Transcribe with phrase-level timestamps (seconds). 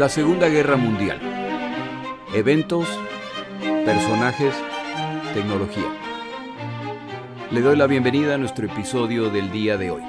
[0.00, 1.20] La Segunda Guerra Mundial.
[2.32, 2.88] Eventos,
[3.84, 4.54] personajes,
[5.34, 5.94] tecnología.
[7.50, 10.02] Le doy la bienvenida a nuestro episodio del día de hoy.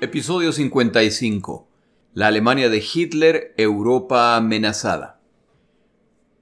[0.00, 1.68] Episodio 55.
[2.14, 5.20] La Alemania de Hitler, Europa amenazada.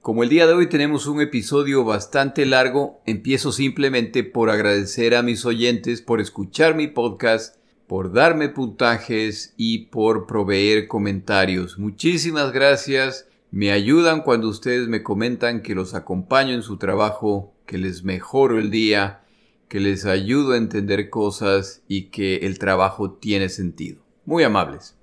[0.01, 5.21] Como el día de hoy tenemos un episodio bastante largo, empiezo simplemente por agradecer a
[5.21, 11.77] mis oyentes por escuchar mi podcast por darme puntajes y por proveer comentarios.
[11.77, 13.27] Muchísimas gracias.
[13.51, 18.57] Me ayudan cuando ustedes me comentan que los acompaño en su trabajo, que les mejoro
[18.57, 19.21] el día,
[19.67, 24.01] que les ayudo a entender cosas y que el trabajo tiene sentido.
[24.25, 24.95] Muy amables.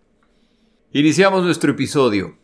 [0.93, 2.37] Iniciamos nuestro episodio.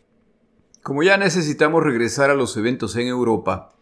[0.83, 3.75] Como ya necesitamos regresar a los eventos en Europa,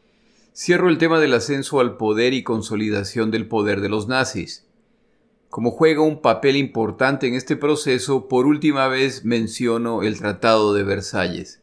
[0.54, 4.66] cierro el tema del ascenso al poder y consolidación del poder de los nazis.
[5.54, 10.82] Como juega un papel importante en este proceso, por última vez menciono el Tratado de
[10.82, 11.62] Versalles.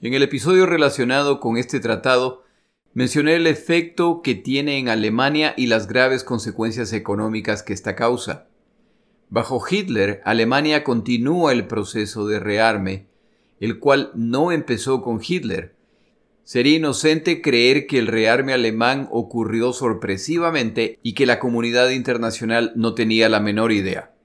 [0.00, 2.42] En el episodio relacionado con este tratado,
[2.92, 8.48] mencioné el efecto que tiene en Alemania y las graves consecuencias económicas que esta causa.
[9.28, 13.06] Bajo Hitler, Alemania continúa el proceso de rearme,
[13.60, 15.76] el cual no empezó con Hitler,
[16.50, 22.94] Sería inocente creer que el rearme alemán ocurrió sorpresivamente y que la comunidad internacional no
[22.94, 24.16] tenía la menor idea.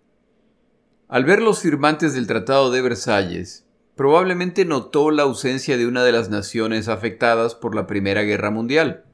[1.08, 6.14] Al ver los firmantes del Tratado de Versalles, probablemente notó la ausencia de una de
[6.14, 9.06] las naciones afectadas por la Primera Guerra Mundial,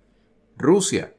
[0.58, 1.14] Rusia.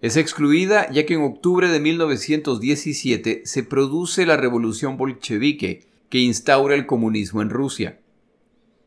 [0.00, 6.74] Es excluida ya que en octubre de 1917 se produce la revolución bolchevique que instaura
[6.74, 8.00] el comunismo en Rusia.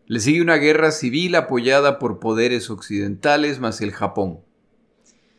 [0.09, 4.39] Le sigue una guerra civil apoyada por poderes occidentales más el Japón.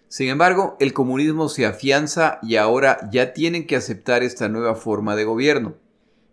[0.06, 5.16] Sin embargo, el comunismo se afianza y ahora ya tienen que aceptar esta nueva forma
[5.16, 5.74] de gobierno.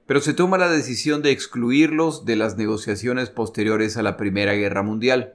[0.05, 4.83] Pero se toma la decisión de excluirlos de las negociaciones posteriores a la Primera Guerra
[4.83, 5.33] Mundial.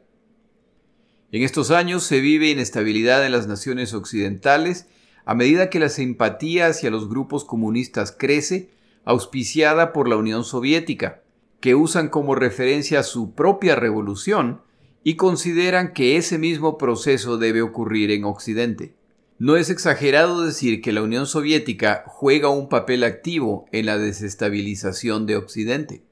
[1.32, 4.86] En estos años se vive inestabilidad en las naciones occidentales
[5.24, 8.70] a medida que la simpatía hacia los grupos comunistas crece,
[9.04, 11.22] auspiciada por la Unión Soviética,
[11.62, 14.62] que usan como referencia su propia revolución
[15.04, 18.96] y consideran que ese mismo proceso debe ocurrir en Occidente.
[19.38, 25.24] No es exagerado decir que la Unión Soviética juega un papel activo en la desestabilización
[25.24, 26.02] de Occidente.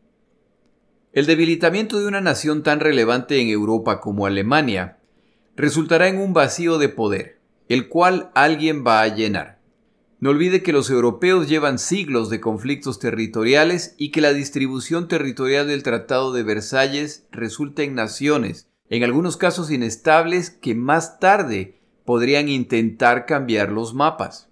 [1.13, 4.99] El debilitamiento de una nación tan relevante en Europa como Alemania
[5.57, 9.60] resultará en un vacío de poder, el cual alguien va a llenar.
[10.21, 15.67] No olvide que los europeos llevan siglos de conflictos territoriales y que la distribución territorial
[15.67, 22.51] del Tratado de Versalles resulta en naciones, en algunos casos inestables, que más tarde podrían
[22.51, 24.51] intentar cambiar los mapas.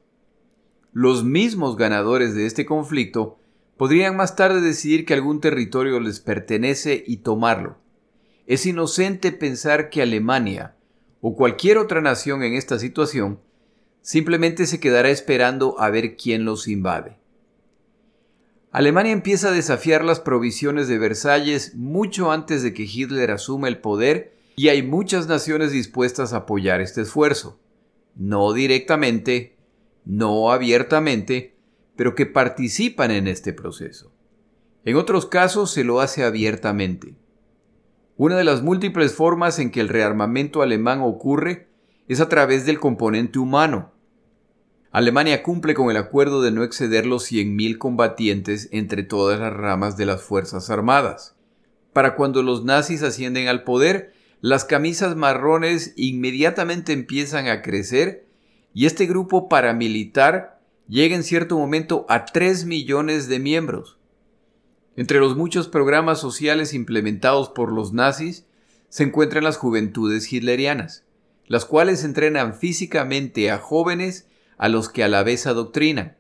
[0.92, 3.38] Los mismos ganadores de este conflicto
[3.76, 7.76] podrían más tarde decidir que algún territorio les pertenece y tomarlo.
[8.46, 10.76] Es inocente pensar que Alemania
[11.20, 13.40] o cualquier otra nación en esta situación
[14.08, 17.18] simplemente se quedará esperando a ver quién los invade.
[18.70, 23.82] Alemania empieza a desafiar las provisiones de Versalles mucho antes de que Hitler asuma el
[23.82, 27.60] poder y hay muchas naciones dispuestas a apoyar este esfuerzo.
[28.14, 29.58] No directamente,
[30.06, 31.58] no abiertamente,
[31.94, 34.10] pero que participan en este proceso.
[34.86, 37.14] En otros casos se lo hace abiertamente.
[38.16, 41.68] Una de las múltiples formas en que el rearmamento alemán ocurre
[42.08, 43.97] es a través del componente humano.
[44.90, 49.96] Alemania cumple con el acuerdo de no exceder los 100.000 combatientes entre todas las ramas
[49.96, 51.34] de las Fuerzas Armadas.
[51.92, 58.26] Para cuando los nazis ascienden al poder, las camisas marrones inmediatamente empiezan a crecer
[58.72, 63.98] y este grupo paramilitar llega en cierto momento a 3 millones de miembros.
[64.96, 68.46] Entre los muchos programas sociales implementados por los nazis
[68.88, 71.04] se encuentran las juventudes hitlerianas
[71.48, 74.27] las cuales entrenan físicamente a jóvenes
[74.58, 76.16] a los que a la vez adoctrinan.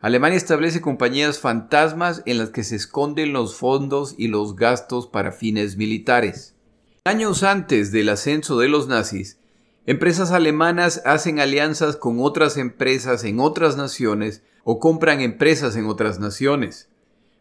[0.00, 5.30] Alemania establece compañías fantasmas en las que se esconden los fondos y los gastos para
[5.30, 6.56] fines militares.
[7.04, 9.38] Años antes del ascenso de los nazis,
[9.86, 16.18] empresas alemanas hacen alianzas con otras empresas en otras naciones o compran empresas en otras
[16.18, 16.88] naciones.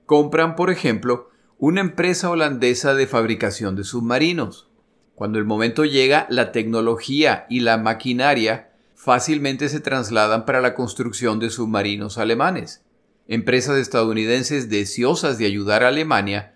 [0.05, 4.69] Compran, por ejemplo, una empresa holandesa de fabricación de submarinos.
[5.15, 8.70] Cuando el momento llega, la tecnología y la maquinaria
[9.03, 12.83] fácilmente se trasladan para la construcción de submarinos alemanes.
[13.27, 16.53] Empresas estadounidenses deseosas de ayudar a Alemania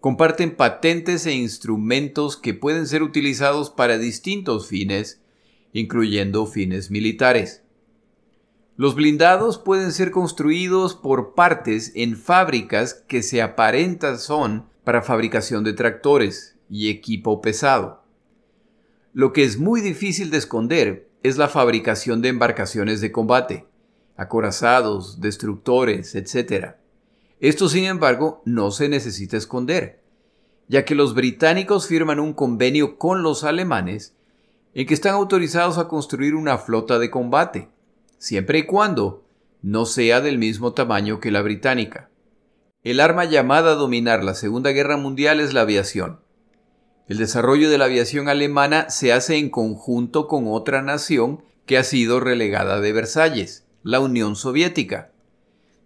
[0.00, 5.22] comparten patentes e instrumentos que pueden ser utilizados para distintos fines,
[5.72, 7.62] incluyendo fines militares.
[8.76, 15.62] Los blindados pueden ser construidos por partes en fábricas que se aparentan son para fabricación
[15.62, 18.02] de tractores y equipo pesado.
[19.12, 23.66] Lo que es muy difícil de esconder es la fabricación de embarcaciones de combate,
[24.14, 26.74] acorazados, destructores, etc.
[27.40, 30.02] Esto, sin embargo, no se necesita esconder,
[30.68, 34.14] ya que los británicos firman un convenio con los alemanes
[34.74, 37.70] en que están autorizados a construir una flota de combate,
[38.18, 39.24] siempre y cuando
[39.62, 42.10] no sea del mismo tamaño que la británica.
[42.82, 46.20] El arma llamada a dominar la Segunda Guerra Mundial es la aviación.
[47.06, 51.84] El desarrollo de la aviación alemana se hace en conjunto con otra nación que ha
[51.84, 55.12] sido relegada de Versalles, la Unión Soviética.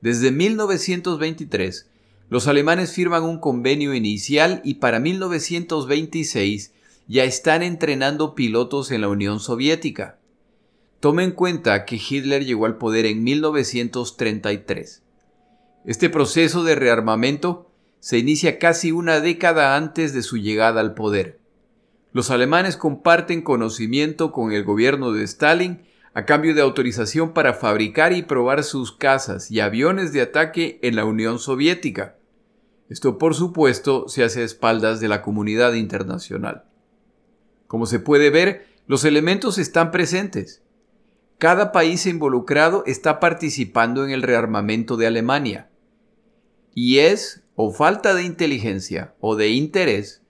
[0.01, 1.91] Desde 1923,
[2.29, 6.73] los alemanes firman un convenio inicial y para 1926
[7.09, 10.19] ya están entrenando pilotos en la Unión Soviética.
[11.01, 15.03] Tome en cuenta que Hitler llegó al poder en 1933.
[15.85, 17.68] Este proceso de rearmamento
[18.01, 21.41] se inicia casi una década antes de su llegada al poder.
[22.13, 25.83] Los alemanes comparten conocimiento con el gobierno de Stalin
[26.15, 30.97] a cambio de autorización para fabricar y probar sus cazas y aviones de ataque en
[30.97, 32.17] la Unión Soviética.
[32.89, 36.65] Esto, por supuesto, se hace a espaldas de la comunidad internacional.
[37.67, 40.63] Como se puede ver, los elementos están presentes.
[41.39, 45.71] Cada país involucrado está participando en el rearmamento de Alemania.
[46.75, 50.23] Y es o falta de inteligencia o de interés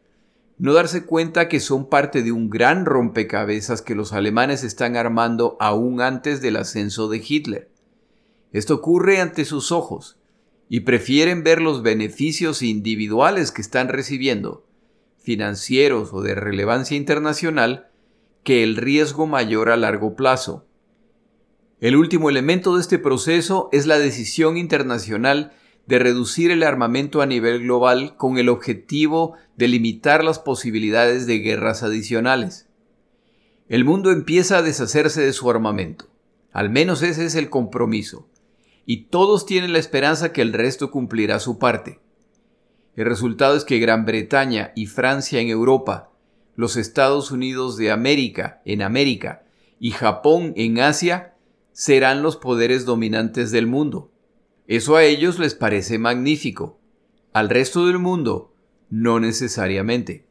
[0.57, 5.59] no darse cuenta que son parte de un gran rompecabezas que los alemanes están armando
[5.61, 7.71] aún antes del ascenso de Hitler.
[8.51, 10.19] Esto ocurre ante sus ojos,
[10.71, 14.67] y prefieren ver los beneficios individuales que están recibiendo,
[15.19, 17.91] financieros o de relevancia internacional,
[18.43, 20.65] que el riesgo mayor a largo plazo.
[21.79, 25.53] El último elemento de este proceso es la decisión internacional
[25.89, 31.39] de reducir el armamento a nivel global con el objetivo de limitar las posibilidades de
[31.39, 32.69] guerras adicionales.
[33.71, 36.11] El mundo empieza a deshacerse de su armamento.
[36.53, 38.29] Al menos ese es el compromiso.
[38.85, 42.01] Y todos tienen la esperanza que el resto cumplirá su parte.
[42.95, 46.11] El resultado es que Gran Bretaña y Francia en Europa,
[46.55, 49.43] los Estados Unidos de América en América
[49.81, 51.35] y Japón en Asia
[51.73, 54.11] serán los poderes dominantes del mundo.
[54.69, 56.79] Eso a ellos les parece magnífico.
[57.33, 58.55] Al resto del mundo,
[58.91, 60.27] no necesariamente.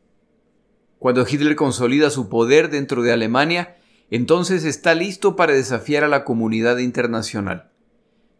[0.99, 3.77] Cuando Hitler consolida su poder dentro de Alemania,
[4.11, 7.71] entonces está listo para desafiar a la comunidad internacional.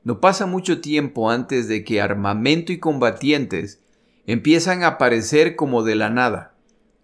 [0.03, 3.81] No pasa mucho tiempo antes de que armamento y combatientes
[4.27, 6.53] empiezan a aparecer como de la nada,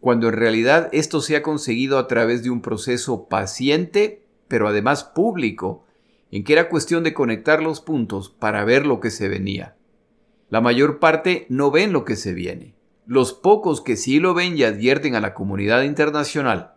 [0.01, 5.03] cuando en realidad esto se ha conseguido a través de un proceso paciente, pero además
[5.03, 5.82] público,
[6.33, 9.75] en que era cuestión de conectar los puntos para ver lo que se venía.
[10.49, 12.73] La mayor parte no ven lo que se viene.
[13.05, 16.73] Los pocos que sí lo ven y advierten a la comunidad internacional,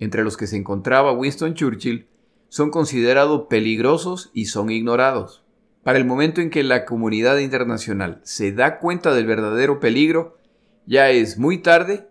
[0.00, 2.08] entre los que se encontraba Winston Churchill,
[2.48, 5.44] son considerados peligrosos y son ignorados.
[5.84, 10.36] Para el momento en que la comunidad internacional se da cuenta del verdadero peligro,
[10.84, 12.08] ya es muy tarde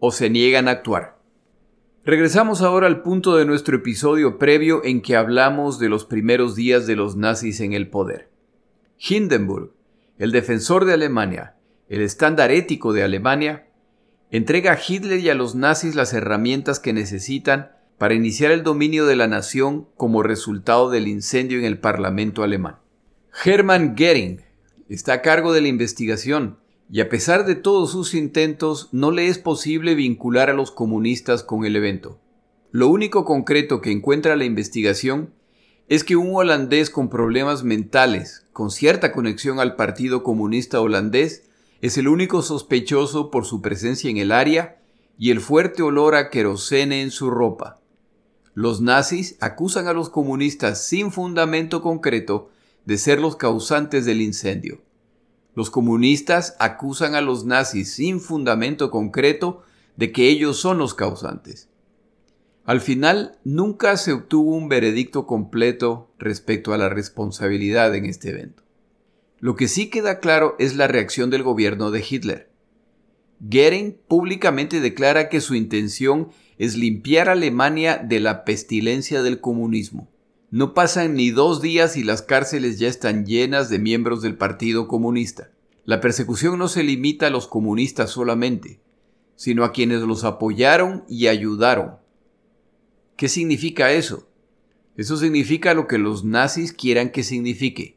[0.00, 1.21] o se niegan a actuar.
[2.04, 6.88] Regresamos ahora al punto de nuestro episodio previo en que hablamos de los primeros días
[6.88, 8.28] de los nazis en el poder.
[8.98, 9.70] Hindenburg,
[10.18, 11.54] el defensor de Alemania,
[11.88, 13.68] el estándar ético de Alemania,
[14.32, 19.06] entrega a Hitler y a los nazis las herramientas que necesitan para iniciar el dominio
[19.06, 22.78] de la nación como resultado del incendio en el Parlamento alemán.
[23.44, 24.40] Hermann Goering
[24.88, 26.58] está a cargo de la investigación
[26.92, 31.42] y a pesar de todos sus intentos no le es posible vincular a los comunistas
[31.42, 32.20] con el evento.
[32.70, 35.32] Lo único concreto que encuentra la investigación
[35.88, 41.44] es que un holandés con problemas mentales, con cierta conexión al Partido Comunista holandés,
[41.80, 44.78] es el único sospechoso por su presencia en el área
[45.16, 47.80] y el fuerte olor a querosene en su ropa.
[48.52, 52.50] Los nazis acusan a los comunistas sin fundamento concreto
[52.84, 54.82] de ser los causantes del incendio.
[55.54, 59.62] Los comunistas acusan a los nazis sin fundamento concreto
[59.96, 61.68] de que ellos son los causantes.
[62.64, 68.62] Al final, nunca se obtuvo un veredicto completo respecto a la responsabilidad en este evento.
[69.40, 72.50] Lo que sí queda claro es la reacción del gobierno de Hitler.
[73.40, 76.28] Goering públicamente declara que su intención
[76.58, 80.08] es limpiar a Alemania de la pestilencia del comunismo.
[80.52, 84.86] No pasan ni dos días y las cárceles ya están llenas de miembros del Partido
[84.86, 85.50] Comunista.
[85.86, 88.78] La persecución no se limita a los comunistas solamente,
[89.34, 91.92] sino a quienes los apoyaron y ayudaron.
[93.16, 94.28] ¿Qué significa eso?
[94.98, 97.96] Eso significa lo que los nazis quieran que signifique.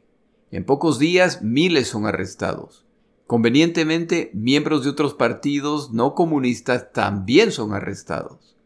[0.50, 2.86] En pocos días miles son arrestados.
[3.26, 8.56] Convenientemente, miembros de otros partidos no comunistas también son arrestados.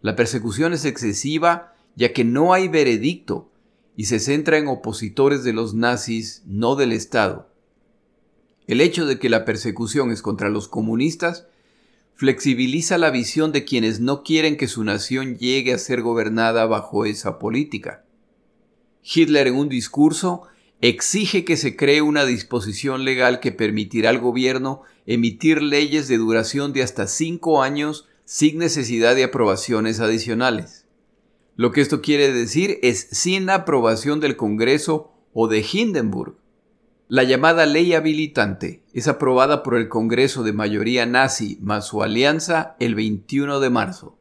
[0.00, 3.50] La persecución es excesiva ya que no hay veredicto
[3.96, 7.50] y se centra en opositores de los nazis, no del Estado.
[8.66, 11.46] El hecho de que la persecución es contra los comunistas
[12.14, 17.04] flexibiliza la visión de quienes no quieren que su nación llegue a ser gobernada bajo
[17.04, 18.04] esa política.
[19.02, 20.42] Hitler en un discurso
[20.80, 26.72] exige que se cree una disposición legal que permitirá al gobierno emitir leyes de duración
[26.72, 30.85] de hasta cinco años sin necesidad de aprobaciones adicionales.
[31.56, 36.36] Lo que esto quiere decir es sin aprobación del Congreso o de Hindenburg.
[37.08, 42.76] La llamada ley habilitante es aprobada por el Congreso de mayoría nazi más su alianza
[42.78, 44.18] el 21 de marzo.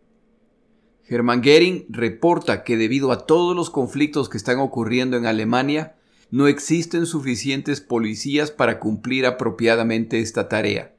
[1.07, 5.95] Hermann Goering reporta que debido a todos los conflictos que están ocurriendo en Alemania,
[6.31, 10.95] no existen suficientes policías para cumplir apropiadamente esta tarea.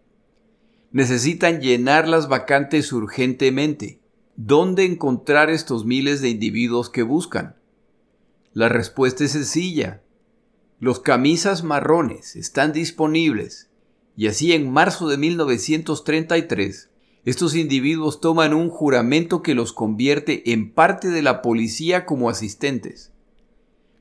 [0.93, 4.01] Necesitan llenar las vacantes urgentemente.
[4.37, 7.57] ¿Dónde encontrar estos miles de individuos que buscan?
[8.53, 10.03] La respuesta es sencilla.
[10.79, 13.71] Los camisas marrones están disponibles
[14.15, 16.91] y así en marzo de 1933
[17.25, 23.13] estos individuos toman un juramento que los convierte en parte de la policía como asistentes.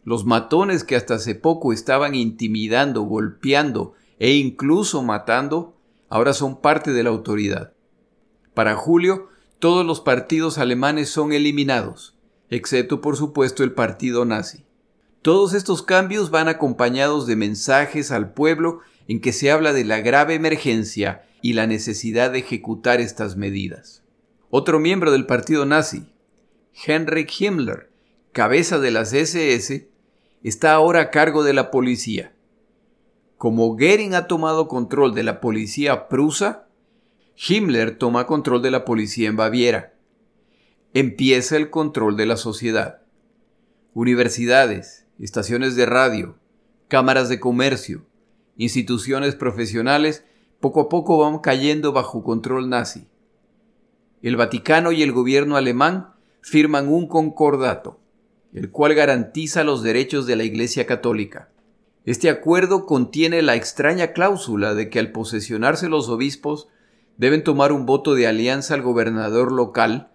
[0.03, 5.77] Los matones que hasta hace poco estaban intimidando, golpeando e incluso matando,
[6.09, 7.73] ahora son parte de la autoridad.
[8.53, 12.15] Para julio, todos los partidos alemanes son eliminados,
[12.50, 14.65] excepto por supuesto el partido nazi.
[15.21, 20.01] Todos estos cambios van acompañados de mensajes al pueblo en que se habla de la
[20.01, 24.03] grave emergencia y la necesidad de ejecutar estas medidas.
[24.50, 26.05] Otro miembro del partido nazi,
[26.85, 27.89] Heinrich Himmler,
[28.31, 29.89] cabeza de las SS,
[30.43, 32.33] está ahora a cargo de la policía.
[33.38, 36.64] Como Goering ha tomado control de la policía prusa,
[37.37, 39.93] Himmler toma control de la policía en Baviera.
[40.93, 43.01] Empieza el control de la sociedad.
[43.93, 46.37] Universidades, estaciones de radio,
[46.87, 48.05] cámaras de comercio,
[48.55, 50.23] instituciones profesionales,
[50.61, 53.09] poco a poco van cayendo bajo control nazi.
[54.21, 57.99] El Vaticano y el gobierno alemán firman un concordato,
[58.53, 61.49] el cual garantiza los derechos de la Iglesia Católica.
[62.05, 66.69] Este acuerdo contiene la extraña cláusula de que al posesionarse los obispos
[67.17, 70.12] deben tomar un voto de alianza al gobernador local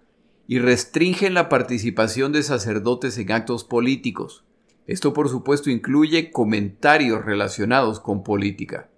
[0.46, 4.44] y restringen la participación de sacerdotes en actos políticos,
[4.90, 8.88] esto por supuesto incluye comentarios relacionados con política.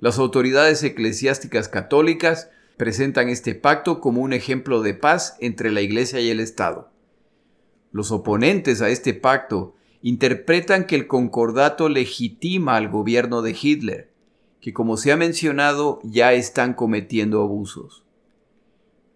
[0.00, 6.20] Las autoridades eclesiásticas católicas presentan este pacto como un ejemplo de paz entre la Iglesia
[6.20, 6.90] y el Estado.
[7.92, 14.07] Los oponentes a este pacto interpretan que el concordato legitima al gobierno de Hitler,
[14.68, 18.04] que como se ha mencionado ya están cometiendo abusos.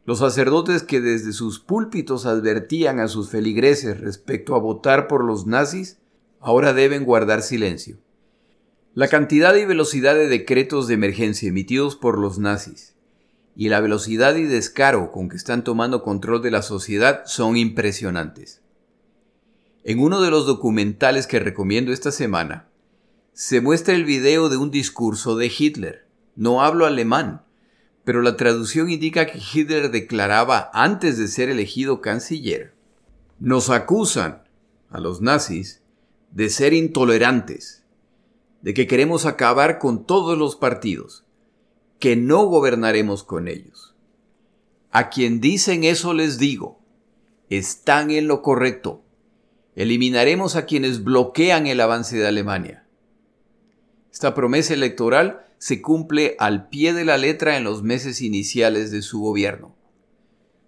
[0.06, 5.46] Los sacerdotes que desde sus púlpitos advertían a sus feligreses respecto a votar por los
[5.46, 5.98] nazis,
[6.40, 7.98] ahora deben guardar silencio.
[8.94, 12.94] La cantidad y velocidad de decretos de emergencia emitidos por los nazis
[13.54, 18.62] y la velocidad y descaro con que están tomando control de la sociedad son impresionantes.
[19.84, 22.71] En uno de los documentales que recomiendo esta semana,
[23.32, 26.06] se muestra el video de un discurso de Hitler.
[26.36, 27.42] No hablo alemán,
[28.04, 32.74] pero la traducción indica que Hitler declaraba antes de ser elegido canciller,
[33.38, 34.44] nos acusan
[34.90, 35.82] a los nazis
[36.30, 37.84] de ser intolerantes,
[38.60, 41.24] de que queremos acabar con todos los partidos,
[41.98, 43.94] que no gobernaremos con ellos.
[44.90, 46.80] A quien dicen eso les digo,
[47.48, 49.02] están en lo correcto.
[49.74, 52.81] Eliminaremos a quienes bloquean el avance de Alemania.
[54.12, 59.00] Esta promesa electoral se cumple al pie de la letra en los meses iniciales de
[59.00, 59.74] su gobierno.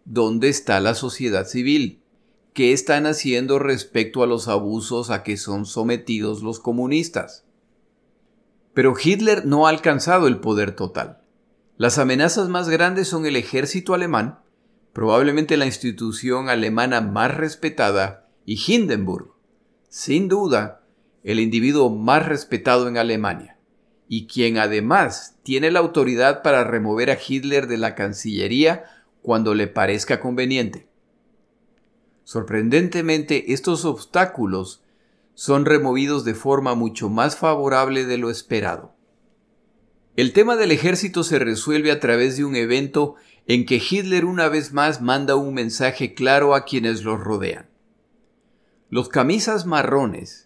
[0.07, 2.03] ¿Dónde está la sociedad civil?
[2.55, 7.45] ¿Qué están haciendo respecto a los abusos a que son sometidos los comunistas?
[8.73, 11.21] Pero Hitler no ha alcanzado el poder total.
[11.77, 14.39] Las amenazas más grandes son el ejército alemán,
[14.93, 19.33] probablemente la institución alemana más respetada, y Hindenburg,
[19.89, 20.84] sin duda,
[21.25, 23.59] el individuo más respetado en Alemania
[24.09, 28.85] y quien además tiene la autoridad para remover a Hitler de la Cancillería
[29.23, 30.87] cuando le parezca conveniente.
[32.25, 34.83] Sorprendentemente, estos obstáculos
[35.35, 38.95] son removidos de forma mucho más favorable de lo esperado.
[40.17, 43.17] El tema del ejército se resuelve a través de un evento
[43.47, 47.69] en que Hitler una vez más manda un mensaje claro a quienes los rodean.
[48.91, 50.44] Los camisas marrones,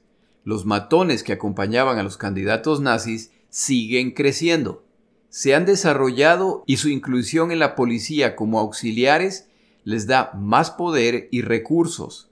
[0.49, 4.83] los matones que acompañaban a los candidatos nazis, siguen creciendo.
[5.29, 9.51] Se han desarrollado y su inclusión en la policía como auxiliares
[9.85, 12.31] les da más poder y recursos.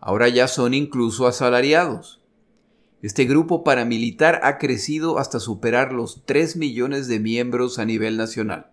[0.00, 2.20] Ahora ya son incluso asalariados.
[3.00, 8.72] Este grupo paramilitar ha crecido hasta superar los 3 millones de miembros a nivel nacional.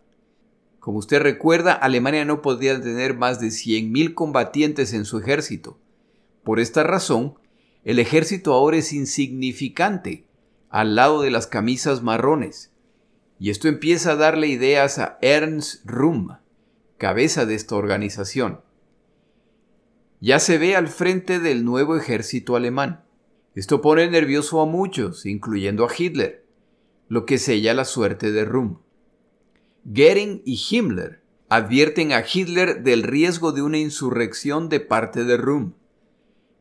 [0.79, 5.77] Como usted recuerda, Alemania no podía tener más de 100.000 combatientes en su ejército.
[6.43, 7.35] Por esta razón,
[7.83, 10.25] el ejército ahora es insignificante
[10.69, 12.71] al lado de las camisas marrones.
[13.39, 16.39] Y esto empieza a darle ideas a Ernst Röhm,
[16.97, 18.61] cabeza de esta organización.
[20.19, 23.05] Ya se ve al frente del nuevo ejército alemán.
[23.55, 26.45] Esto pone nervioso a muchos, incluyendo a Hitler,
[27.07, 28.79] lo que sella la suerte de Rum.
[29.85, 35.73] Goering y Himmler advierten a Hitler del riesgo de una insurrección de parte de Rum.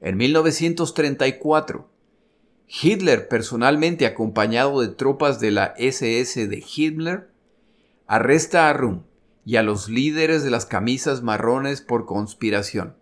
[0.01, 1.89] En 1934,
[2.69, 7.31] Hitler, personalmente acompañado de tropas de la SS de Himmler,
[8.07, 9.03] arresta a Rum
[9.45, 12.95] y a los líderes de las camisas marrones por conspiración.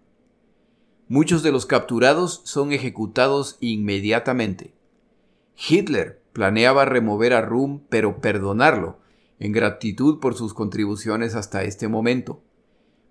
[1.08, 4.72] Muchos de los capturados son ejecutados inmediatamente.
[5.68, 8.98] Hitler planeaba remover a Rum pero perdonarlo,
[9.38, 12.42] en gratitud por sus contribuciones hasta este momento.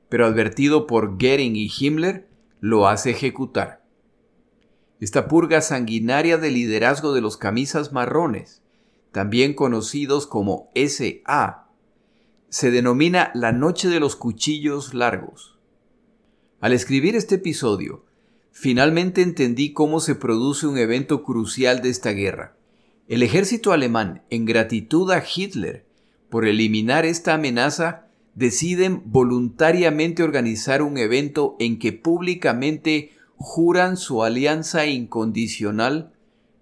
[0.10, 2.28] Pero advertido por Goering y Himmler,
[2.66, 3.86] lo hace ejecutar.
[5.00, 8.64] Esta purga sanguinaria de liderazgo de los camisas marrones,
[9.12, 11.70] también conocidos como SA,
[12.50, 15.60] se denomina la Noche de los Cuchillos Largos.
[16.60, 18.04] Al escribir este episodio,
[18.52, 22.58] finalmente entendí cómo se produce un evento crucial de esta guerra.
[23.08, 25.86] El ejército alemán, en gratitud a Hitler
[26.32, 28.05] por eliminar esta amenaza,
[28.36, 36.14] deciden voluntariamente organizar un evento en que públicamente juran su alianza incondicional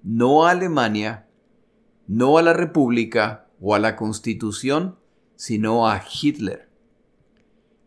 [0.04, 1.28] no a Alemania,
[2.08, 4.98] no a la República o a la Constitución,
[5.36, 6.70] sino a Hitler.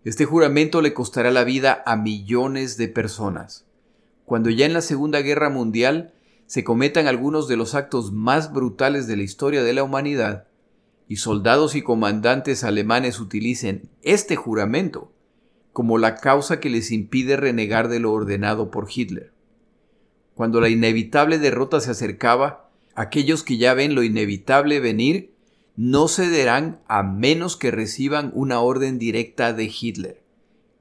[0.05, 3.67] Este juramento le costará la vida a millones de personas.
[4.25, 6.13] Cuando ya en la Segunda Guerra Mundial
[6.47, 10.47] se cometan algunos de los actos más brutales de la historia de la humanidad,
[11.09, 15.13] y soldados y comandantes alemanes utilicen este juramento
[15.73, 19.33] como la causa que les impide renegar de lo ordenado por Hitler.
[20.35, 25.35] Cuando la inevitable derrota se acercaba, aquellos que ya ven lo inevitable venir
[25.77, 30.23] no cederán a menos que reciban una orden directa de Hitler,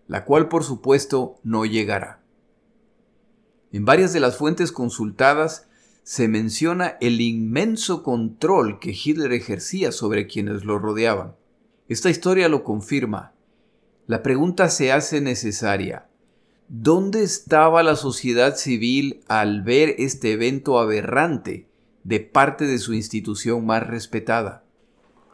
[0.07, 2.21] la cual por supuesto no llegará.
[3.73, 5.67] En varias de las fuentes consultadas
[6.05, 11.35] se menciona el inmenso control que Hitler ejercía sobre quienes lo rodeaban.
[11.89, 13.33] Esta historia lo confirma.
[14.05, 16.07] La pregunta se hace necesaria.
[16.67, 21.67] ¿Dónde estaba la sociedad civil al ver este evento aberrante
[22.03, 24.63] de parte de su institución más respetada?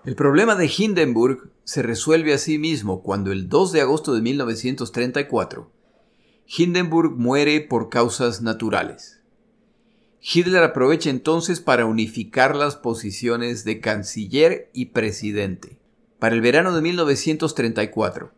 [0.05, 4.21] El problema de Hindenburg se resuelve a sí mismo cuando el 2 de agosto de
[4.21, 5.69] 1934
[6.47, 9.20] Hindenburg muere por causas naturales.
[10.23, 15.79] Hitler aprovecha entonces para unificar las posiciones de canciller y presidente.
[16.19, 18.31] Para el verano de 1934,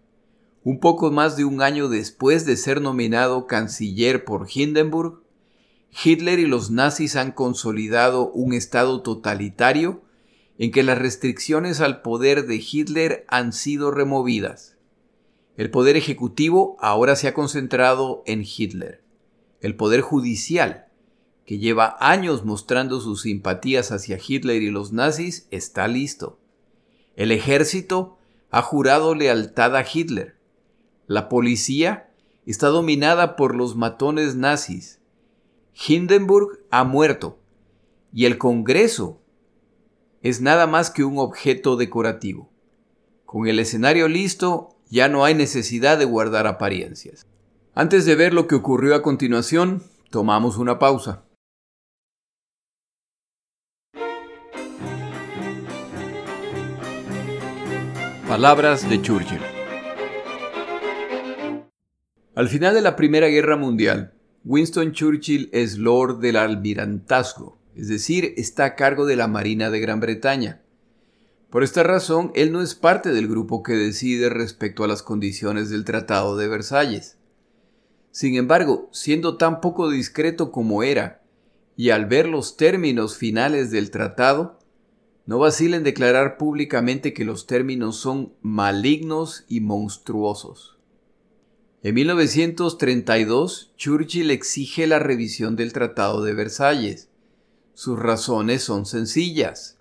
[0.64, 5.24] un poco más de un año después de ser nominado canciller por Hindenburg,
[6.04, 10.04] Hitler y los nazis han consolidado un Estado totalitario
[10.58, 14.78] en que las restricciones al poder de Hitler han sido removidas.
[15.58, 19.04] El poder ejecutivo ahora se ha concentrado en Hitler.
[19.60, 20.88] El poder judicial,
[21.46, 26.40] que lleva años mostrando sus simpatías hacia Hitler y los nazis, está listo.
[27.16, 28.18] El ejército
[28.50, 30.38] ha jurado lealtad a Hitler.
[31.08, 32.10] La policía
[32.46, 35.00] está dominada por los matones nazis.
[35.74, 37.40] Hindenburg ha muerto.
[38.14, 39.22] Y el Congreso
[40.22, 42.50] es nada más que un objeto decorativo.
[43.26, 47.26] Con el escenario listo, ya no hay necesidad de guardar apariencias.
[47.74, 51.24] Antes de ver lo que ocurrió a continuación, tomamos una pausa.
[58.34, 59.38] Palabras de Churchill.
[62.34, 68.34] Al final de la Primera Guerra Mundial, Winston Churchill es Lord del Almirantazgo, es decir,
[68.38, 70.64] está a cargo de la Marina de Gran Bretaña.
[71.52, 75.70] Por esta razón, él no es parte del grupo que decide respecto a las condiciones
[75.70, 77.20] del Tratado de Versalles.
[78.10, 81.22] Sin embargo, siendo tan poco discreto como era,
[81.78, 84.58] y al ver los términos finales del tratado,
[85.26, 90.78] no vacila en declarar públicamente que los términos son malignos y monstruosos.
[91.82, 97.10] En 1932, Churchill exige la revisión del Tratado de Versalles.
[97.74, 99.78] Sus razones son sencillas.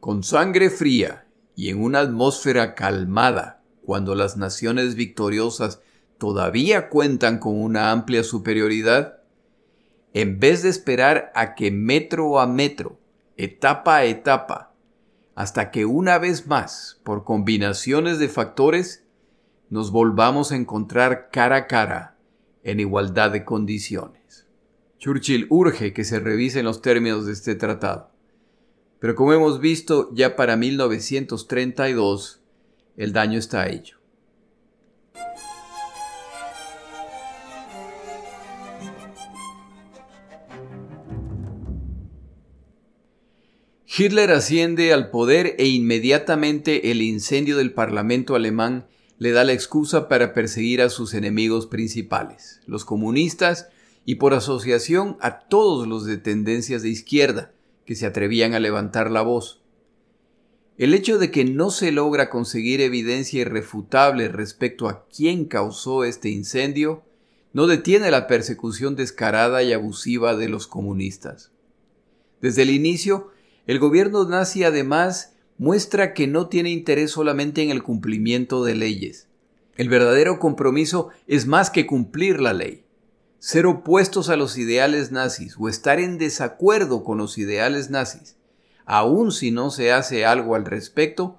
[0.00, 5.80] Con sangre fría y en una atmósfera calmada, cuando las naciones victoriosas
[6.18, 9.18] todavía cuentan con una amplia superioridad,
[10.12, 12.98] en vez de esperar a que metro a metro,
[13.36, 14.74] etapa a etapa,
[15.34, 19.04] hasta que una vez más, por combinaciones de factores,
[19.70, 22.16] nos volvamos a encontrar cara a cara
[22.62, 24.46] en igualdad de condiciones.
[24.98, 28.10] Churchill urge que se revisen los términos de este tratado,
[29.00, 32.40] pero como hemos visto ya para 1932,
[32.96, 33.98] el daño está hecho.
[43.96, 50.08] Hitler asciende al poder e inmediatamente el incendio del Parlamento alemán le da la excusa
[50.08, 53.68] para perseguir a sus enemigos principales, los comunistas
[54.04, 57.52] y por asociación a todos los de tendencias de izquierda
[57.86, 59.62] que se atrevían a levantar la voz.
[60.76, 66.30] El hecho de que no se logra conseguir evidencia irrefutable respecto a quién causó este
[66.30, 67.04] incendio
[67.52, 71.52] no detiene la persecución descarada y abusiva de los comunistas.
[72.40, 73.30] Desde el inicio,
[73.66, 79.28] el gobierno nazi además muestra que no tiene interés solamente en el cumplimiento de leyes.
[79.76, 82.84] El verdadero compromiso es más que cumplir la ley.
[83.38, 88.36] Ser opuestos a los ideales nazis o estar en desacuerdo con los ideales nazis,
[88.86, 91.38] aun si no se hace algo al respecto,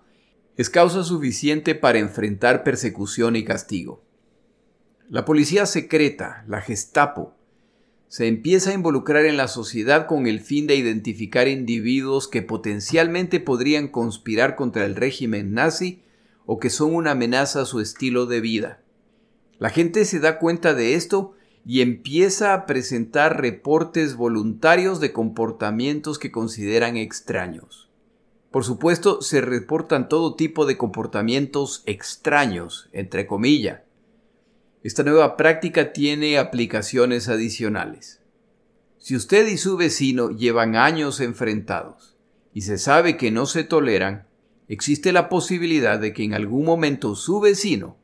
[0.58, 4.04] es causa suficiente para enfrentar persecución y castigo.
[5.10, 7.36] La policía secreta, la Gestapo,
[8.08, 13.40] se empieza a involucrar en la sociedad con el fin de identificar individuos que potencialmente
[13.40, 16.02] podrían conspirar contra el régimen nazi
[16.46, 18.82] o que son una amenaza a su estilo de vida.
[19.58, 21.34] La gente se da cuenta de esto
[21.66, 27.90] y empieza a presentar reportes voluntarios de comportamientos que consideran extraños.
[28.52, 33.82] Por supuesto, se reportan todo tipo de comportamientos extraños, entre comillas,
[34.86, 38.22] esta nueva práctica tiene aplicaciones adicionales.
[39.00, 42.16] Si usted y su vecino llevan años enfrentados
[42.54, 44.28] y se sabe que no se toleran,
[44.68, 47.98] existe la posibilidad de que en algún momento su vecino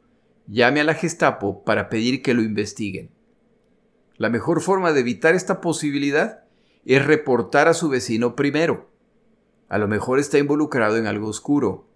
[0.48, 3.12] llame a la Gestapo para pedir que lo investiguen.
[4.18, 6.46] La mejor forma de evitar esta posibilidad
[6.84, 8.90] es reportar a su vecino primero.
[9.70, 11.91] A lo mejor está involucrado en algo oscuro,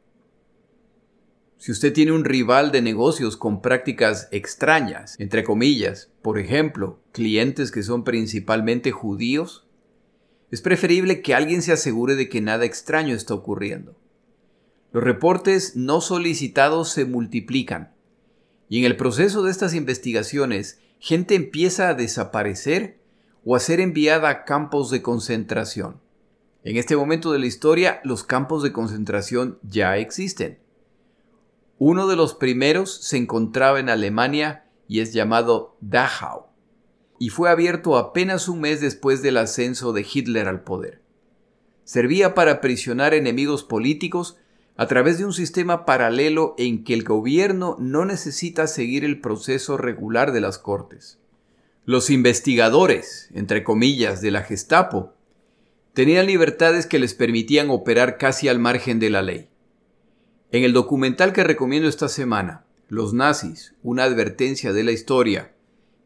[1.58, 7.72] si usted tiene un rival de negocios con prácticas extrañas, entre comillas, por ejemplo, clientes
[7.72, 9.66] que son principalmente judíos,
[10.52, 13.98] es preferible que alguien se asegure de que nada extraño está ocurriendo.
[14.92, 17.94] Los reportes no solicitados se multiplican
[18.70, 23.00] y en el proceso de estas investigaciones gente empieza a desaparecer
[23.44, 26.02] o a ser enviada a campos de concentración.
[26.64, 30.60] En este momento de la historia los campos de concentración ya existen
[31.78, 36.46] uno de los primeros se encontraba en Alemania y es llamado Dachau,
[37.20, 41.02] y fue abierto apenas un mes después del ascenso de Hitler al poder.
[41.84, 44.38] Servía para aprisionar enemigos políticos
[44.78, 49.78] a través de un sistema paralelo en que el gobierno no necesita seguir el proceso
[49.78, 51.20] regular de las cortes.
[51.86, 55.14] Los investigadores, entre comillas, de la Gestapo,
[55.94, 59.50] tenían libertades que les permitían operar casi al margen de la ley.
[60.56, 65.52] En el documental que recomiendo esta semana, Los nazis, una advertencia de la historia,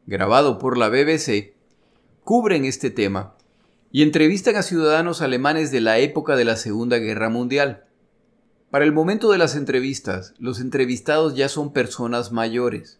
[0.08, 1.54] grabado por la BBC,
[2.24, 3.36] cubren este tema
[3.92, 7.84] y entrevistan a ciudadanos alemanes de la época de la Segunda Guerra Mundial.
[8.72, 13.00] Para el momento de las entrevistas, los entrevistados ya son personas mayores,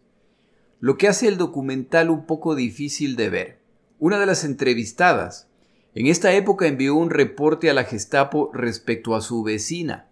[0.80, 3.60] lo que hace el documental un poco difícil de ver.
[3.98, 5.48] Una de las entrevistadas
[5.96, 10.09] en esta época envió un reporte a la Gestapo respecto a su vecina,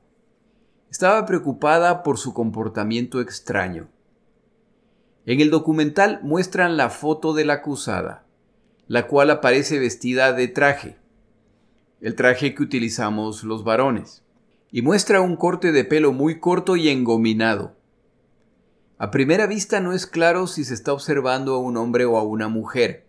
[0.97, 3.87] estaba preocupada por su comportamiento extraño.
[5.27, 8.25] En el documental muestran la foto de la acusada,
[8.87, 10.97] la cual aparece vestida de traje,
[12.01, 14.23] el traje que utilizamos los varones,
[14.71, 17.75] y muestra un corte de pelo muy corto y engominado.
[18.97, 22.23] A primera vista no es claro si se está observando a un hombre o a
[22.23, 23.05] una mujer.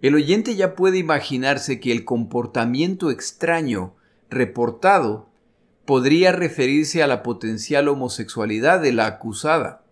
[0.00, 3.96] El oyente ya puede imaginarse que el comportamiento extraño
[4.30, 5.29] reportado
[5.90, 9.82] podría referirse a la potencial homosexualidad de la acusada.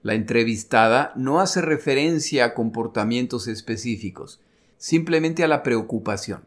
[0.00, 4.40] La entrevistada no hace referencia a comportamientos específicos,
[4.78, 6.46] simplemente a la preocupación.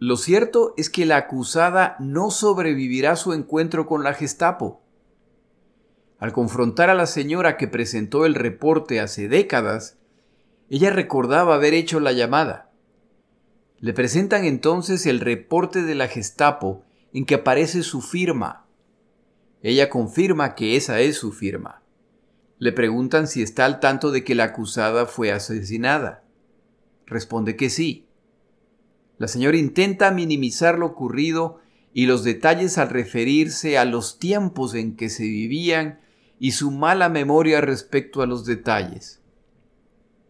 [0.00, 4.82] Lo cierto es que la acusada no sobrevivirá su encuentro con la Gestapo.
[6.18, 9.98] Al confrontar a la señora que presentó el reporte hace décadas,
[10.68, 12.72] ella recordaba haber hecho la llamada.
[13.78, 16.82] Le presentan entonces el reporte de la Gestapo
[17.14, 18.66] en que aparece su firma.
[19.62, 21.82] Ella confirma que esa es su firma.
[22.58, 26.24] Le preguntan si está al tanto de que la acusada fue asesinada.
[27.06, 28.06] Responde que sí.
[29.16, 31.60] La señora intenta minimizar lo ocurrido
[31.92, 36.00] y los detalles al referirse a los tiempos en que se vivían
[36.40, 39.20] y su mala memoria respecto a los detalles.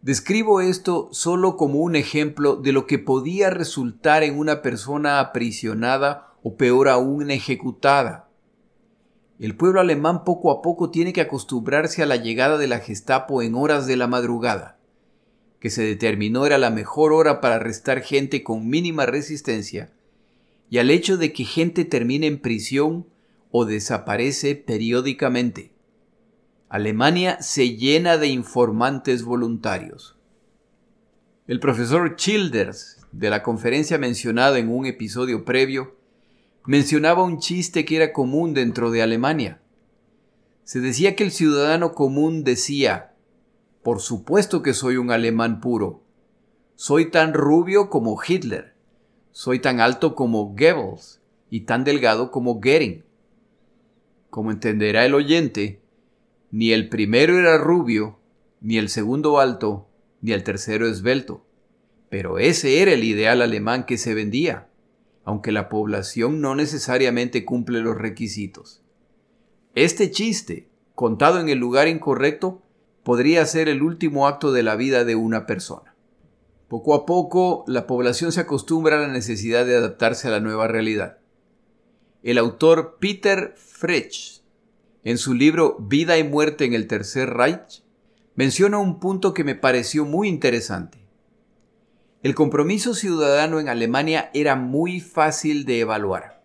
[0.03, 6.34] Describo esto solo como un ejemplo de lo que podía resultar en una persona aprisionada
[6.45, 8.29] o peor aún ejecutada.
[9.41, 13.41] El pueblo alemán poco a poco tiene que acostumbrarse a la llegada de la Gestapo
[13.41, 14.79] en horas de la madrugada,
[15.59, 19.95] que se determinó era la mejor hora para arrestar gente con mínima resistencia,
[20.69, 23.07] y al hecho de que gente termine en prisión
[23.51, 25.73] o desaparece periódicamente.
[26.69, 30.19] Alemania se llena de informantes voluntarios.
[31.47, 36.04] El profesor Childers, de la conferencia mencionada en un episodio previo,
[36.67, 39.61] mencionaba un chiste que era común dentro de Alemania.
[40.65, 43.15] Se decía que el ciudadano común decía,
[43.83, 46.03] por supuesto que soy un alemán puro.
[46.75, 48.75] Soy tan rubio como Hitler.
[49.31, 53.05] Soy tan alto como Goebbels y tan delgado como Goering.
[54.31, 55.83] Como entenderá el oyente,
[56.51, 58.19] ni el primero era rubio,
[58.61, 59.89] ni el segundo alto,
[60.23, 61.45] ni el tercero esbelto.
[62.09, 64.69] Pero ese era el ideal alemán que se vendía,
[65.25, 68.83] aunque la población no necesariamente cumple los requisitos.
[69.75, 72.63] Este chiste, contado en el lugar incorrecto,
[73.03, 75.95] podría ser el último acto de la vida de una persona.
[76.69, 80.69] Poco a poco, la población se acostumbra a la necesidad de adaptarse a la nueva
[80.69, 81.19] realidad.
[82.23, 84.45] El autor Peter Frech
[85.05, 87.83] en su libro Vida y Muerte en el Tercer Reich,
[88.35, 91.04] menciona un punto que me pareció muy interesante.
[92.25, 96.43] El compromiso ciudadano en Alemania era muy fácil de evaluar.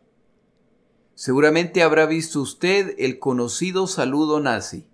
[1.16, 4.88] Seguramente habrá visto usted el conocido saludo nazi.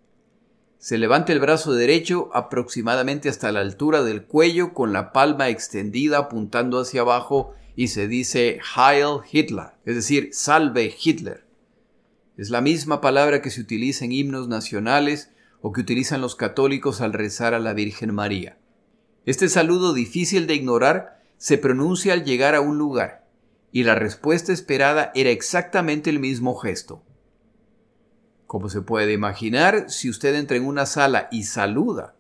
[0.77, 6.19] Se levanta el brazo derecho aproximadamente hasta la altura del cuello con la palma extendida
[6.19, 11.47] apuntando hacia abajo y se dice Heil Hitler, es decir, salve Hitler.
[12.37, 17.01] Es la misma palabra que se utiliza en himnos nacionales o que utilizan los católicos
[17.01, 18.59] al rezar a la Virgen María.
[19.25, 23.27] Este saludo difícil de ignorar se pronuncia al llegar a un lugar,
[23.71, 27.01] y la respuesta esperada era exactamente el mismo gesto.
[28.45, 32.15] Como se puede imaginar, si usted entra en una sala y saluda,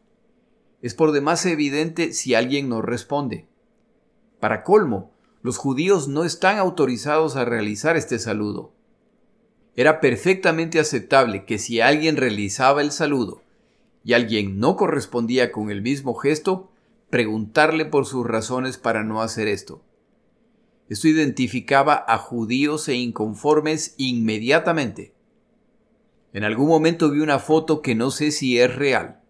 [0.81, 3.47] es por demás evidente si alguien no responde.
[4.39, 5.11] Para colmo,
[5.43, 8.73] los judíos no están autorizados a realizar este saludo.
[9.75, 13.43] Era perfectamente aceptable que si alguien realizaba el saludo
[14.03, 16.71] y alguien no correspondía con el mismo gesto,
[17.15, 19.81] preguntarle por sus razones para no hacer esto.
[20.89, 25.13] Esto identificaba a judíos e inconformes inmediatamente.
[26.33, 29.21] En algún momento vi una foto que no sé si es real,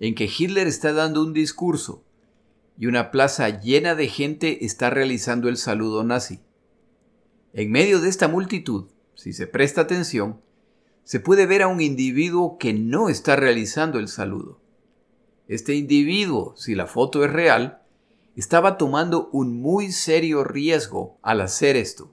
[0.00, 2.02] en que Hitler está dando un discurso
[2.78, 6.40] y una plaza llena de gente está realizando el saludo nazi.
[7.52, 10.40] En medio de esta multitud si se presta atención,
[11.04, 14.61] se puede ver a un individuo que no está realizando el saludo.
[15.48, 17.82] Este individuo, si la foto es real,
[18.36, 22.12] estaba tomando un muy serio riesgo al hacer esto.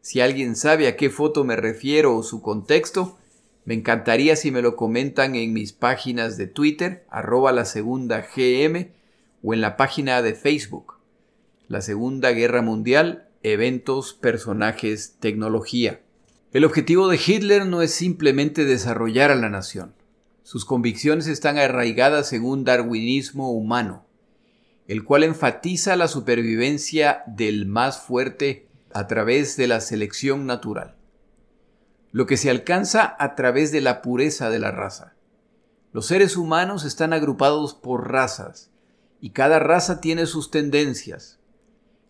[0.00, 3.18] Si alguien sabe a qué foto me refiero o su contexto,
[3.64, 8.90] me encantaría si me lo comentan en mis páginas de Twitter, arroba la segunda GM,
[9.42, 10.94] o en la página de Facebook,
[11.68, 16.00] la Segunda Guerra Mundial eventos, personajes, tecnología.
[16.52, 19.94] El objetivo de Hitler no es simplemente desarrollar a la nación.
[20.42, 24.04] Sus convicciones están arraigadas en un darwinismo humano,
[24.88, 30.96] el cual enfatiza la supervivencia del más fuerte a través de la selección natural,
[32.10, 35.14] lo que se alcanza a través de la pureza de la raza.
[35.92, 38.70] Los seres humanos están agrupados por razas,
[39.20, 41.38] y cada raza tiene sus tendencias,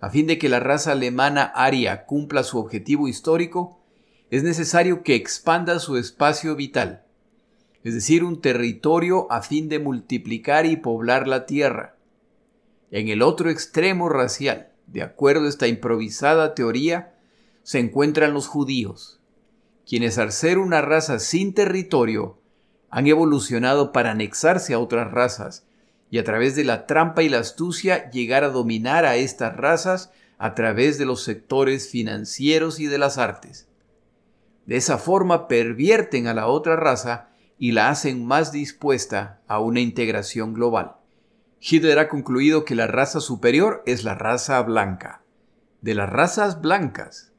[0.01, 3.81] a fin de que la raza alemana aria cumpla su objetivo histórico,
[4.31, 7.05] es necesario que expanda su espacio vital,
[7.85, 11.97] es decir, un territorio a fin de multiplicar y poblar la tierra.
[12.91, 17.15] En el otro extremo racial, de acuerdo a esta improvisada teoría,
[17.63, 19.21] se encuentran los judíos,
[19.87, 22.39] quienes al ser una raza sin territorio,
[22.91, 25.65] han evolucionado para anexarse a otras razas
[26.11, 30.13] y a través de la trampa y la astucia llegar a dominar a estas razas
[30.37, 33.67] a través de los sectores financieros y de las artes.
[34.67, 37.32] De esa forma pervierten a la otra raza
[37.63, 40.97] y la hacen más dispuesta a una integración global.
[41.61, 45.23] Hitler ha concluido que la raza superior es la raza blanca.
[45.81, 47.33] De las razas blancas,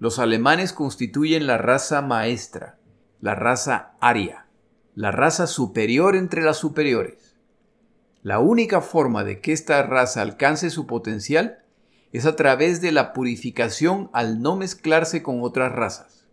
[0.00, 2.76] los alemanes constituyen la raza maestra,
[3.20, 4.48] la raza aria,
[4.96, 7.36] la raza superior entre las superiores.
[8.24, 11.62] La única forma de que esta raza alcance su potencial
[12.10, 16.26] es a través de la purificación al no mezclarse con otras razas.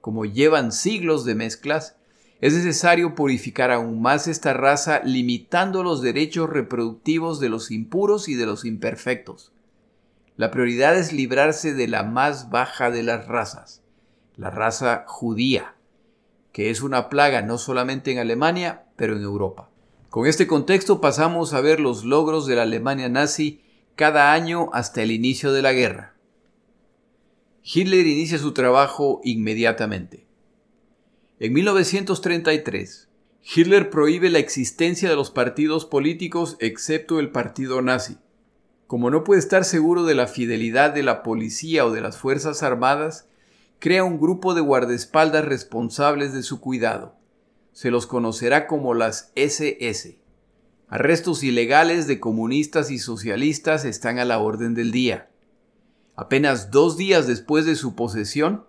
[0.00, 1.96] Como llevan siglos de mezclas,
[2.40, 8.34] es necesario purificar aún más esta raza limitando los derechos reproductivos de los impuros y
[8.34, 9.52] de los imperfectos.
[10.36, 13.82] La prioridad es librarse de la más baja de las razas,
[14.36, 15.76] la raza judía,
[16.52, 19.70] que es una plaga no solamente en Alemania, pero en Europa.
[20.10, 23.62] Con este contexto pasamos a ver los logros de la Alemania nazi
[23.94, 26.14] cada año hasta el inicio de la guerra.
[27.62, 30.25] Hitler inicia su trabajo inmediatamente.
[31.38, 33.08] En 1933,
[33.54, 38.16] Hitler prohíbe la existencia de los partidos políticos excepto el partido nazi.
[38.86, 42.62] Como no puede estar seguro de la fidelidad de la policía o de las Fuerzas
[42.62, 43.28] Armadas,
[43.80, 47.16] crea un grupo de guardaespaldas responsables de su cuidado.
[47.72, 50.18] Se los conocerá como las SS.
[50.88, 55.28] Arrestos ilegales de comunistas y socialistas están a la orden del día.
[56.14, 58.64] Apenas dos días después de su posesión,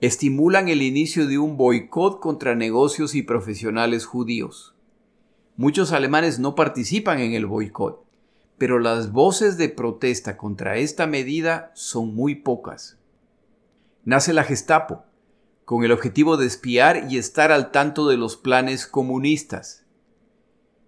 [0.00, 4.74] estimulan el inicio de un boicot contra negocios y profesionales judíos.
[5.56, 8.02] Muchos alemanes no participan en el boicot,
[8.56, 12.98] pero las voces de protesta contra esta medida son muy pocas.
[14.06, 15.04] Nace la Gestapo,
[15.66, 19.84] con el objetivo de espiar y estar al tanto de los planes comunistas.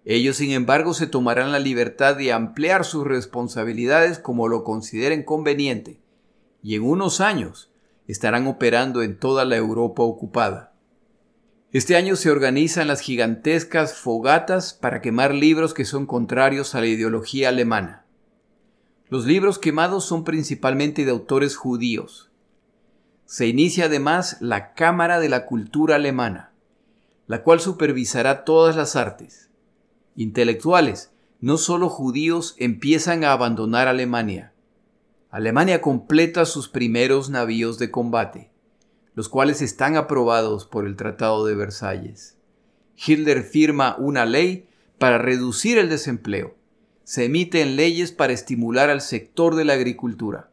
[0.05, 6.01] Ellos, sin embargo, se tomarán la libertad de ampliar sus responsabilidades como lo consideren conveniente,
[6.63, 7.72] y en unos años
[8.07, 10.73] estarán operando en toda la Europa ocupada.
[11.71, 16.85] Este año se organizan las gigantescas fogatas para quemar libros que son contrarios a la
[16.85, 18.05] ideología alemana.
[19.09, 22.31] Los libros quemados son principalmente de autores judíos.
[23.25, 26.51] Se inicia además la Cámara de la Cultura Alemana,
[27.25, 29.49] la cual supervisará todas las artes,
[30.15, 34.52] intelectuales, no solo judíos, empiezan a abandonar Alemania.
[35.33, 38.51] Alemania completa sus primeros navíos de combate,
[39.15, 42.37] los cuales están aprobados por el Tratado de Versalles.
[42.95, 44.67] Hitler firma una ley
[44.99, 46.55] para reducir el desempleo.
[47.03, 50.51] Se emiten leyes para estimular al sector de la agricultura.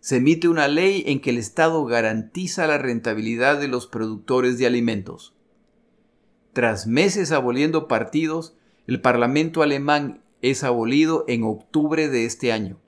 [0.00, 4.66] Se emite una ley en que el Estado garantiza la rentabilidad de los productores de
[4.66, 5.34] alimentos.
[6.54, 8.56] Tras meses aboliendo partidos,
[8.86, 12.78] el Parlamento alemán es abolido en octubre de este año.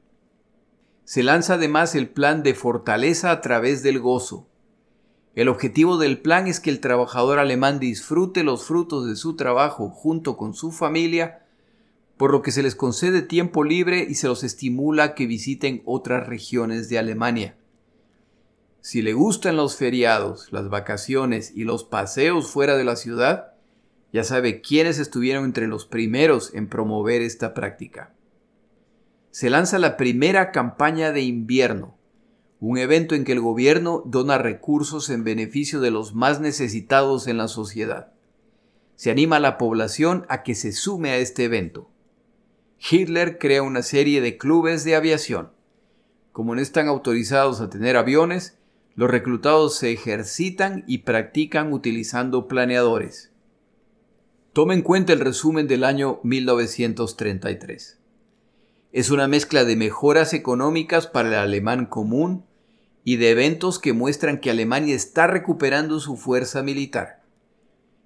[1.07, 4.49] Se lanza además el plan de fortaleza a través del gozo.
[5.37, 9.89] El objetivo del plan es que el trabajador alemán disfrute los frutos de su trabajo
[9.89, 11.47] junto con su familia,
[12.17, 16.27] por lo que se les concede tiempo libre y se los estimula que visiten otras
[16.27, 17.57] regiones de Alemania.
[18.81, 23.53] Si le gustan los feriados, las vacaciones y los paseos fuera de la ciudad,
[24.13, 28.16] ya sabe quiénes estuvieron entre los primeros en promover esta práctica.
[29.37, 31.99] Se lanza la primera campaña de invierno,
[32.59, 37.37] un evento en que el gobierno dona recursos en beneficio de los más necesitados en
[37.37, 38.15] la sociedad.
[38.95, 41.91] Se anima a la población a que se sume a este evento.
[42.91, 45.51] Hitler crea una serie de clubes de aviación.
[46.33, 48.57] Como no están autorizados a tener aviones,
[48.95, 53.33] los reclutados se ejercitan y practican utilizando planeadores.
[54.55, 57.99] Tome en cuenta el resumen del año 1933.
[58.97, 62.47] Es una mezcla de mejoras económicas para el alemán común
[63.05, 67.23] y de eventos que muestran que Alemania está recuperando su fuerza militar.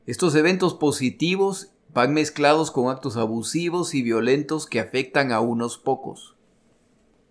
[0.07, 6.35] Estos eventos positivos van mezclados con actos abusivos y violentos que afectan a unos pocos.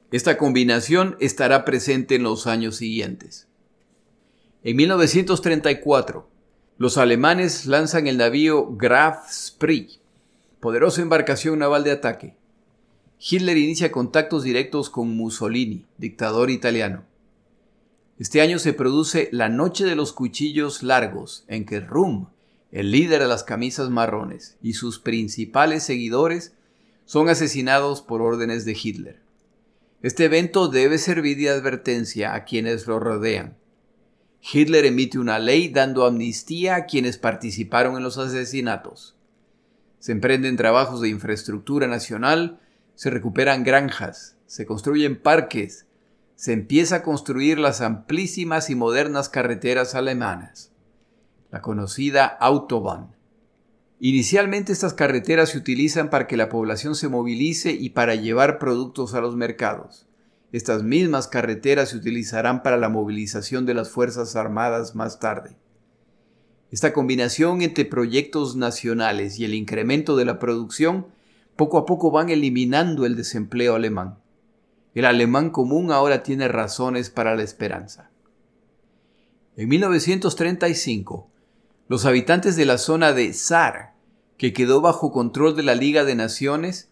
[0.09, 3.49] Esta combinación estará presente en los años siguientes.
[4.63, 6.29] En 1934,
[6.77, 9.99] los alemanes lanzan el navío Graf Spree,
[10.61, 12.38] poderosa embarcación naval de ataque.
[13.21, 17.03] Hitler inicia contactos directos con Mussolini, dictador italiano.
[18.17, 22.27] Este año se produce la Noche de los Cuchillos Largos, en que Rum,
[22.71, 26.53] el líder de las camisas marrones, y sus principales seguidores
[27.03, 29.19] son asesinados por órdenes de Hitler.
[30.01, 33.57] Este evento debe servir de advertencia a quienes lo rodean.
[34.41, 39.17] Hitler emite una ley dando amnistía a quienes participaron en los asesinatos.
[39.99, 42.61] Se emprenden trabajos de infraestructura nacional,
[42.99, 45.85] se recuperan granjas, se construyen parques,
[46.35, 50.73] se empieza a construir las amplísimas y modernas carreteras alemanas,
[51.49, 53.15] la conocida Autobahn.
[54.01, 59.13] Inicialmente estas carreteras se utilizan para que la población se movilice y para llevar productos
[59.13, 60.05] a los mercados.
[60.51, 65.55] Estas mismas carreteras se utilizarán para la movilización de las Fuerzas Armadas más tarde.
[66.69, 71.17] Esta combinación entre proyectos nacionales y el incremento de la producción
[71.59, 74.17] poco a poco van eliminando el desempleo alemán.
[74.93, 78.11] El alemán común ahora tiene razones para la esperanza.
[79.57, 81.29] En 1935,
[81.89, 83.93] los habitantes de la zona de Saar,
[84.37, 86.91] que quedó bajo control de la Liga de Naciones,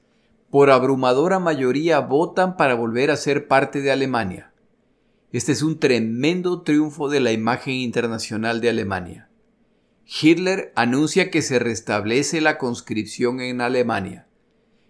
[0.50, 4.52] por abrumadora mayoría votan para volver a ser parte de Alemania.
[5.32, 9.30] Este es un tremendo triunfo de la imagen internacional de Alemania.
[10.06, 14.27] Hitler anuncia que se restablece la conscripción en Alemania.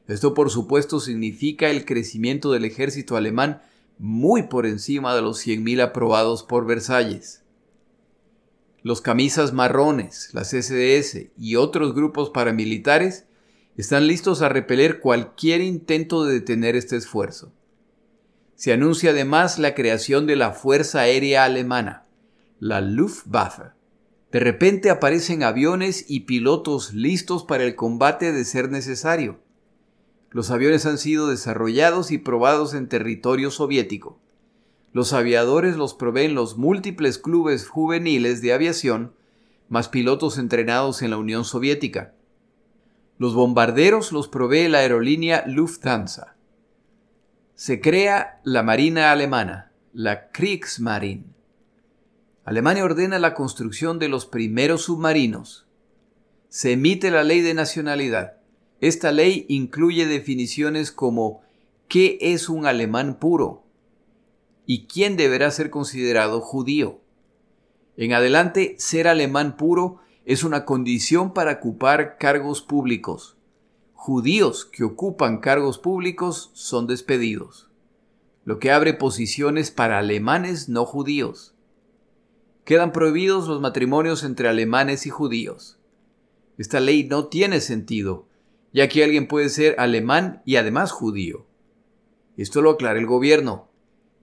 [0.08, 3.62] Esto por supuesto significa el crecimiento del ejército alemán
[3.99, 7.43] muy por encima de los 100.000 aprobados por Versalles.
[8.84, 13.26] Los camisas marrones, las SDS y otros grupos paramilitares
[13.76, 17.51] están listos a repeler cualquier intento de detener este esfuerzo.
[18.55, 22.05] Se anuncia además la creación de la Fuerza Aérea Alemana,
[22.60, 23.72] la Luftwaffe.
[24.32, 29.39] De repente aparecen aviones y pilotos listos para el combate de ser necesario.
[30.30, 34.19] Los aviones han sido desarrollados y probados en territorio soviético.
[34.93, 39.13] Los aviadores los proveen los múltiples clubes juveniles de aviación,
[39.69, 42.13] más pilotos entrenados en la Unión Soviética.
[43.17, 46.36] Los bombarderos los provee la aerolínea Lufthansa.
[47.55, 51.25] Se crea la Marina Alemana, la Kriegsmarine.
[52.45, 55.67] Alemania ordena la construcción de los primeros submarinos.
[56.49, 58.36] Se emite la ley de nacionalidad.
[58.82, 61.41] Esta ley incluye definiciones como
[61.88, 63.67] ¿qué es un alemán puro?
[64.69, 66.99] y quién deberá ser considerado judío.
[67.95, 73.38] En adelante, ser alemán puro es una condición para ocupar cargos públicos.
[73.93, 77.69] Judíos que ocupan cargos públicos son despedidos,
[78.43, 81.55] lo que abre posiciones para alemanes no judíos.
[82.65, 85.80] Quedan prohibidos los matrimonios entre alemanes y judíos.
[86.57, 88.26] Esta ley no tiene sentido,
[88.74, 91.45] ya que alguien puede ser alemán y además judío.
[92.38, 93.70] Esto lo aclara el gobierno.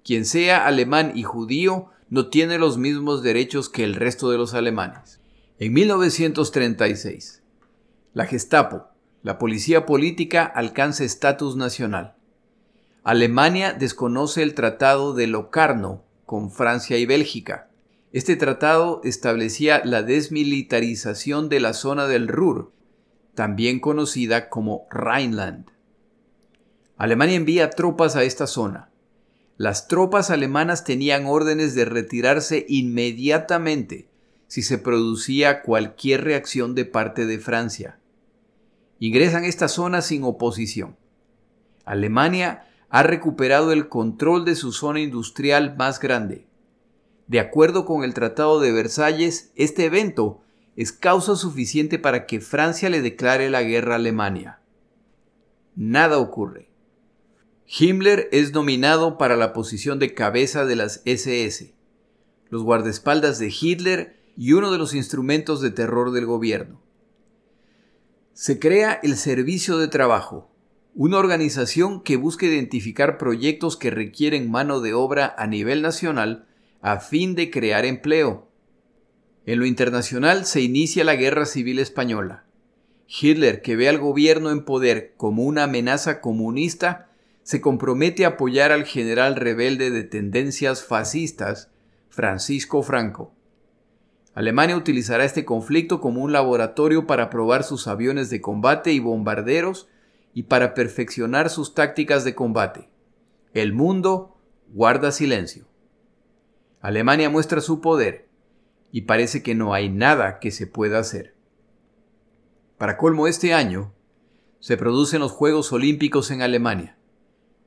[0.05, 4.55] Quien sea alemán y judío no tiene los mismos derechos que el resto de los
[4.55, 5.21] alemanes.
[5.59, 7.43] En 1936,
[8.13, 8.89] la Gestapo,
[9.23, 12.15] la policía política, alcanza estatus nacional.
[13.03, 17.69] Alemania desconoce el Tratado de Locarno con Francia y Bélgica.
[18.13, 22.74] Este tratado establecía la desmilitarización de la zona del Ruhr
[23.35, 25.67] también conocida como Rhineland.
[26.97, 28.91] Alemania envía tropas a esta zona.
[29.57, 34.09] Las tropas alemanas tenían órdenes de retirarse inmediatamente
[34.47, 37.99] si se producía cualquier reacción de parte de Francia.
[39.01, 40.97] Ingresan esta zona sin oposición.
[41.85, 46.47] Alemania ha recuperado el control de su zona industrial más grande.
[47.27, 50.44] De acuerdo con el Tratado de Versalles, este evento
[50.77, 54.61] es causa suficiente para que Francia le declare la guerra a Alemania.
[55.77, 56.69] Nada ocurre.
[57.67, 61.75] Himmler es nominado para la posición de cabeza de las SS,
[62.51, 66.81] los guardaespaldas de Hitler y uno de los instrumentos de terror del gobierno.
[68.33, 70.51] Se crea el Servicio de Trabajo,
[70.95, 76.47] una organización que busca identificar proyectos que requieren mano de obra a nivel nacional
[76.83, 78.49] a fin de crear empleo,
[79.47, 82.45] en lo internacional se inicia la Guerra Civil Española.
[83.07, 87.11] Hitler, que ve al gobierno en poder como una amenaza comunista,
[87.43, 91.71] se compromete a apoyar al general rebelde de tendencias fascistas,
[92.09, 93.35] Francisco Franco.
[94.33, 99.89] Alemania utilizará este conflicto como un laboratorio para probar sus aviones de combate y bombarderos
[100.33, 102.89] y para perfeccionar sus tácticas de combate.
[103.53, 104.37] El mundo
[104.73, 105.67] guarda silencio.
[106.81, 108.27] Alemania muestra su poder
[108.95, 111.35] y parece que no hay nada que se pueda hacer.
[112.79, 113.93] Para colmo este año,
[114.61, 116.97] se producen los Juegos Olímpicos en Alemania,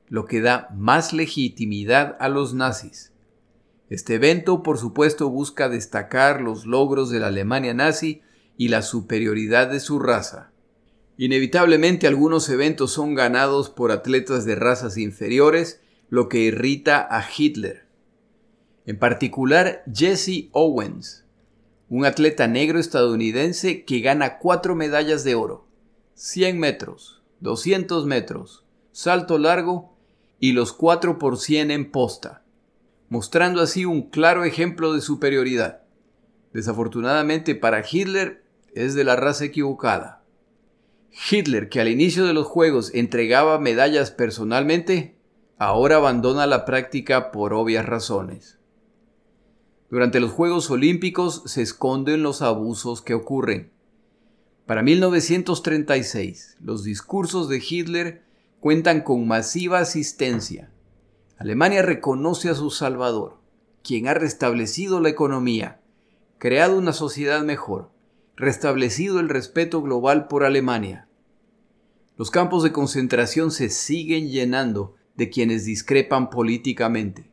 [0.06, 3.12] lo que da más legitimidad a los nazis.
[3.90, 8.22] Este evento, por supuesto, busca destacar los logros de la Alemania nazi
[8.56, 10.50] y la superioridad de su raza.
[11.18, 17.87] Inevitablemente algunos eventos son ganados por atletas de razas inferiores, lo que irrita a Hitler
[18.88, 21.26] en particular Jesse Owens,
[21.90, 25.66] un atleta negro estadounidense que gana cuatro medallas de oro,
[26.14, 29.94] 100 metros, 200 metros, salto largo
[30.40, 32.44] y los 4 por 100 en posta.
[33.10, 35.82] mostrando así un claro ejemplo de superioridad.
[36.54, 38.42] Desafortunadamente para Hitler
[38.74, 40.22] es de la raza equivocada.
[41.30, 45.14] Hitler, que al inicio de los Juegos entregaba medallas personalmente,
[45.58, 48.57] ahora abandona la práctica por obvias razones.
[49.90, 53.70] Durante los Juegos Olímpicos se esconden los abusos que ocurren.
[54.66, 58.22] Para 1936, los discursos de Hitler
[58.60, 60.70] cuentan con masiva asistencia.
[61.38, 63.38] Alemania reconoce a su Salvador,
[63.82, 65.80] quien ha restablecido la economía,
[66.36, 67.90] creado una sociedad mejor,
[68.36, 71.08] restablecido el respeto global por Alemania.
[72.18, 77.30] Los campos de concentración se siguen llenando de quienes discrepan políticamente,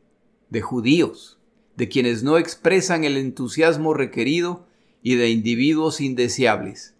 [0.50, 1.35] de judíos,
[1.76, 4.66] de quienes no expresan el entusiasmo requerido
[5.02, 6.96] y de individuos indeseables.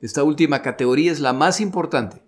[0.00, 2.22] Esta última categoría es la más importante,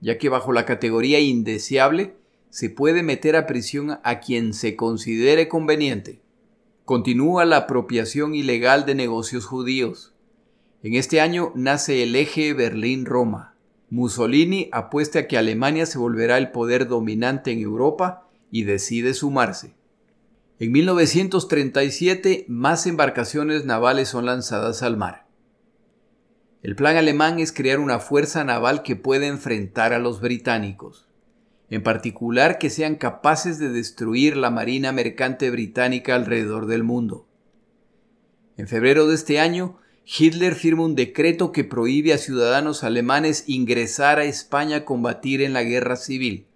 [0.00, 2.16] ya que bajo la categoría indeseable
[2.50, 6.20] se puede meter a prisión a quien se considere conveniente.
[6.84, 10.14] Continúa la apropiación ilegal de negocios judíos.
[10.82, 13.56] En este año nace el eje Berlín-Roma.
[13.90, 19.74] Mussolini apuesta a que Alemania se volverá el poder dominante en Europa y decide sumarse.
[20.58, 25.26] En 1937 más embarcaciones navales son lanzadas al mar.
[26.62, 31.08] El plan alemán es crear una fuerza naval que pueda enfrentar a los británicos,
[31.68, 37.28] en particular que sean capaces de destruir la marina mercante británica alrededor del mundo.
[38.56, 39.76] En febrero de este año,
[40.06, 45.52] Hitler firma un decreto que prohíbe a ciudadanos alemanes ingresar a España a combatir en
[45.52, 46.46] la guerra civil.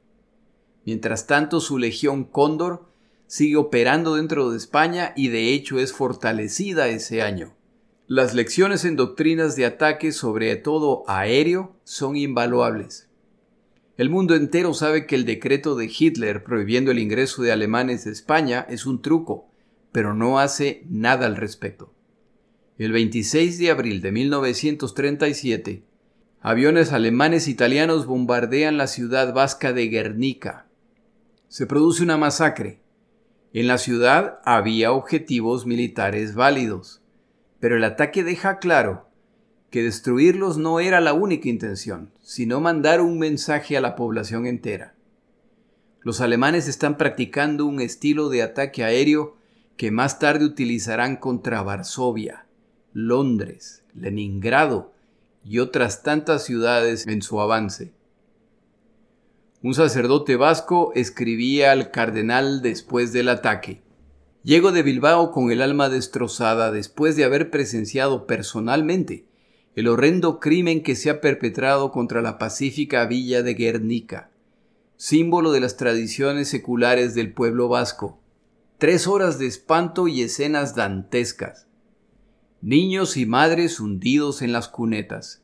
[0.87, 2.90] Mientras tanto, su legión Cóndor
[3.31, 7.55] sigue operando dentro de España y de hecho es fortalecida ese año.
[8.09, 13.09] Las lecciones en doctrinas de ataque, sobre todo aéreo, son invaluables.
[13.97, 18.11] El mundo entero sabe que el decreto de Hitler prohibiendo el ingreso de alemanes de
[18.11, 19.49] España es un truco,
[19.93, 21.95] pero no hace nada al respecto.
[22.79, 25.85] El 26 de abril de 1937,
[26.41, 30.67] aviones alemanes italianos bombardean la ciudad vasca de Guernica.
[31.47, 32.80] Se produce una masacre.
[33.53, 37.01] En la ciudad había objetivos militares válidos
[37.61, 39.07] pero el ataque deja claro
[39.71, 44.95] que destruirlos no era la única intención, sino mandar un mensaje a la población entera.
[46.01, 49.37] Los alemanes están practicando un estilo de ataque aéreo
[49.77, 52.47] que más tarde utilizarán contra Varsovia,
[52.93, 54.93] Londres, Leningrado
[55.45, 57.93] y otras tantas ciudades en su avance.
[59.63, 63.83] Un sacerdote vasco escribía al cardenal después del ataque.
[64.43, 69.27] Llego de Bilbao con el alma destrozada después de haber presenciado personalmente
[69.75, 74.31] el horrendo crimen que se ha perpetrado contra la pacífica villa de Guernica,
[74.97, 78.19] símbolo de las tradiciones seculares del pueblo vasco.
[78.79, 81.67] Tres horas de espanto y escenas dantescas.
[82.63, 85.43] Niños y madres hundidos en las cunetas.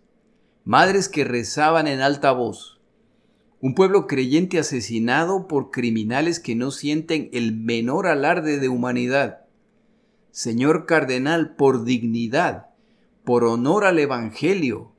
[0.65, 2.76] Madres que rezaban en alta voz
[3.61, 9.47] un pueblo creyente asesinado por criminales que no sienten el menor alarde de humanidad.
[10.31, 12.67] Señor Cardenal, por dignidad,
[13.25, 14.93] por honor al Evangelio,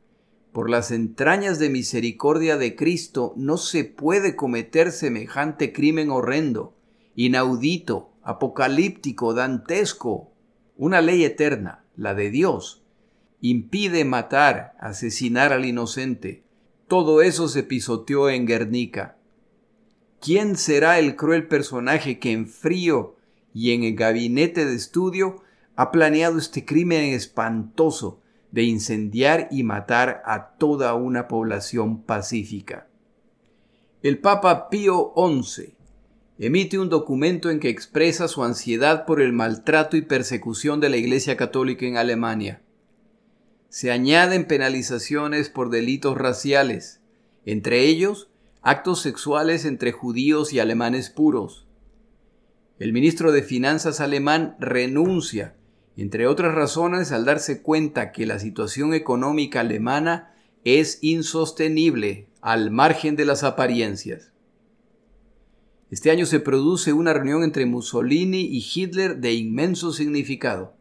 [0.52, 6.74] por las entrañas de misericordia de Cristo, no se puede cometer semejante crimen horrendo,
[7.16, 10.32] inaudito, apocalíptico, dantesco.
[10.76, 12.84] Una ley eterna, la de Dios,
[13.40, 16.44] impide matar, asesinar al inocente,
[16.88, 19.18] todo eso se pisoteó en Guernica.
[20.22, 23.18] ¿Quién será el cruel personaje que en frío
[23.54, 25.44] y en el gabinete de estudio
[25.76, 28.22] ha planeado este crimen espantoso
[28.52, 32.88] de incendiar y matar a toda una población pacífica?
[34.02, 35.76] El Papa Pío XI
[36.40, 40.98] emite un documento en que expresa su ansiedad por el maltrato y persecución de la
[40.98, 42.62] Iglesia Católica en Alemania
[43.70, 47.02] se añaden penalizaciones por delitos raciales,
[47.46, 48.30] entre ellos
[48.62, 51.68] actos sexuales entre judíos y alemanes puros.
[52.80, 55.56] El ministro de Finanzas alemán renuncia,
[55.96, 63.16] entre otras razones, al darse cuenta que la situación económica alemana es insostenible al margen
[63.16, 64.32] de las apariencias.
[65.90, 70.77] Este año se produce una reunión entre Mussolini y Hitler de inmenso significado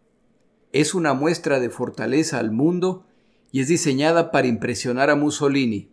[0.73, 3.05] es una muestra de fortaleza al mundo
[3.53, 5.91] y es diseñada para impresionar a Mussolini.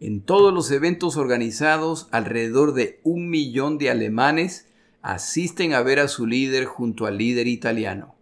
[0.00, 4.68] En todos los eventos organizados, alrededor de un millón de alemanes
[5.02, 8.14] asisten a ver a su líder junto al líder italiano.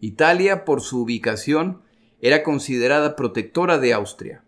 [0.00, 1.82] Italia, por su ubicación,
[2.20, 4.44] era considerada protectora de Austria.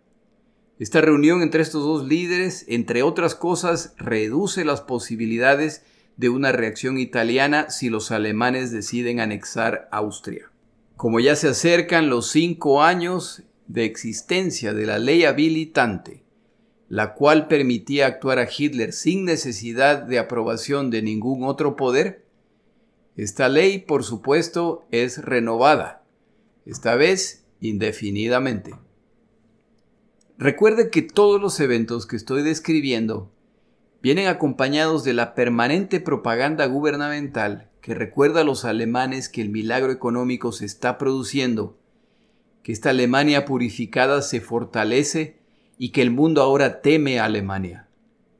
[0.79, 5.83] Esta reunión entre estos dos líderes, entre otras cosas, reduce las posibilidades
[6.19, 10.51] de una reacción italiana si los alemanes deciden anexar Austria.
[10.97, 16.25] Como ya se acercan los cinco años de existencia de la ley habilitante,
[16.89, 22.25] la cual permitía actuar a Hitler sin necesidad de aprobación de ningún otro poder,
[23.15, 26.03] esta ley, por supuesto, es renovada,
[26.65, 28.75] esta vez indefinidamente.
[30.37, 33.31] Recuerde que todos los eventos que estoy describiendo
[34.01, 39.91] vienen acompañados de la permanente propaganda gubernamental que recuerda a los alemanes que el milagro
[39.91, 41.77] económico se está produciendo,
[42.63, 45.37] que esta Alemania purificada se fortalece
[45.77, 47.87] y que el mundo ahora teme a Alemania.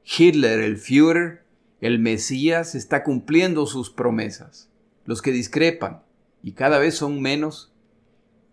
[0.06, 1.44] Hitler, el Führer,
[1.82, 4.70] el Mesías, está cumpliendo sus promesas.
[5.06, 6.04] Los que discrepan,
[6.44, 7.72] y cada vez son menos,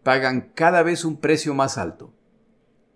[0.02, 2.12] pagan cada vez un precio más alto.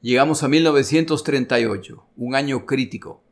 [0.01, 3.23] Llegamos a 1938, un año crítico.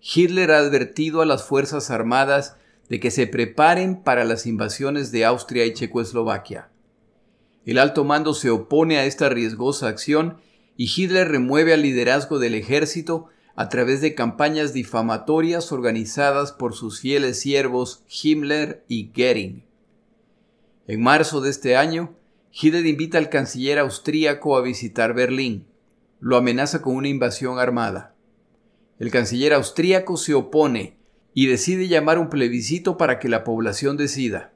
[0.00, 2.56] Hitler ha advertido a las Fuerzas Armadas
[2.88, 6.70] de que se preparen para las invasiones de Austria y Checoslovaquia.
[7.64, 10.38] El alto mando se opone a esta riesgosa acción
[10.76, 17.00] y Hitler remueve al liderazgo del ejército a través de campañas difamatorias organizadas por sus
[17.00, 19.64] fieles siervos Himmler y Goering.
[20.86, 22.14] En marzo de este año,
[22.52, 25.66] Hitler invita al canciller austríaco a visitar Berlín
[26.20, 28.09] lo amenaza con una invasión armada.
[29.00, 30.98] El canciller austríaco se opone
[31.32, 34.52] y decide llamar un plebiscito para que la población decida,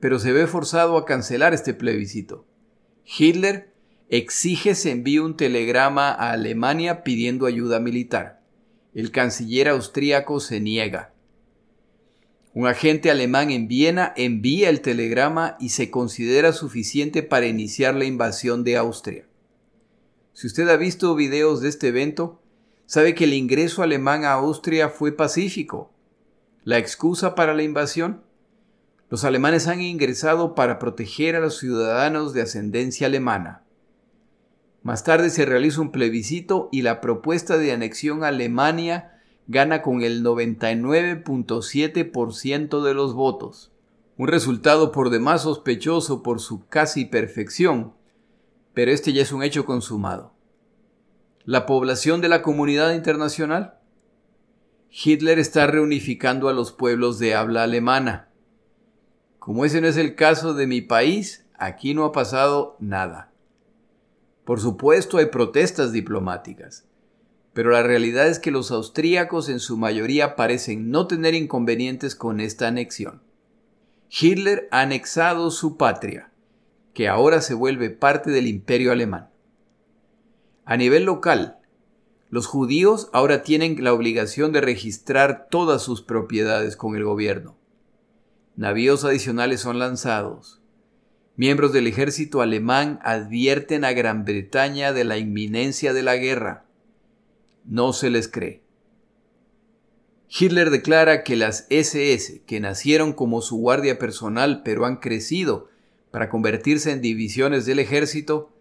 [0.00, 2.44] pero se ve forzado a cancelar este plebiscito.
[3.06, 3.72] Hitler
[4.08, 8.42] exige se envíe un telegrama a Alemania pidiendo ayuda militar.
[8.94, 11.14] El canciller austríaco se niega.
[12.54, 18.06] Un agente alemán en Viena envía el telegrama y se considera suficiente para iniciar la
[18.06, 19.28] invasión de Austria.
[20.32, 22.40] Si usted ha visto videos de este evento,
[22.88, 25.92] sabe que el ingreso alemán a Austria fue pacífico.
[26.64, 28.22] ¿La excusa para la invasión?
[29.10, 33.62] Los alemanes han ingresado para proteger a los ciudadanos de ascendencia alemana.
[34.82, 40.00] Más tarde se realiza un plebiscito y la propuesta de anexión a Alemania gana con
[40.00, 43.70] el 99.7% de los votos,
[44.16, 47.92] un resultado por demás sospechoso por su casi perfección,
[48.72, 50.37] pero este ya es un hecho consumado.
[51.50, 53.78] La población de la comunidad internacional.
[54.90, 58.28] Hitler está reunificando a los pueblos de habla alemana.
[59.38, 63.32] Como ese no es el caso de mi país, aquí no ha pasado nada.
[64.44, 66.86] Por supuesto hay protestas diplomáticas,
[67.54, 72.40] pero la realidad es que los austríacos en su mayoría parecen no tener inconvenientes con
[72.40, 73.22] esta anexión.
[74.10, 76.30] Hitler ha anexado su patria,
[76.92, 79.30] que ahora se vuelve parte del imperio alemán.
[80.68, 81.56] A nivel local,
[82.28, 87.56] los judíos ahora tienen la obligación de registrar todas sus propiedades con el gobierno.
[88.54, 90.60] Navíos adicionales son lanzados.
[91.36, 96.66] Miembros del ejército alemán advierten a Gran Bretaña de la inminencia de la guerra.
[97.64, 98.62] No se les cree.
[100.28, 105.70] Hitler declara que las SS, que nacieron como su guardia personal pero han crecido
[106.10, 108.52] para convertirse en divisiones del ejército,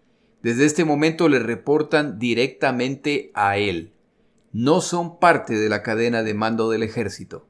[0.42, 3.94] desde este momento le reportan directamente a él.
[4.52, 7.48] No son parte de la cadena de mando del ejército.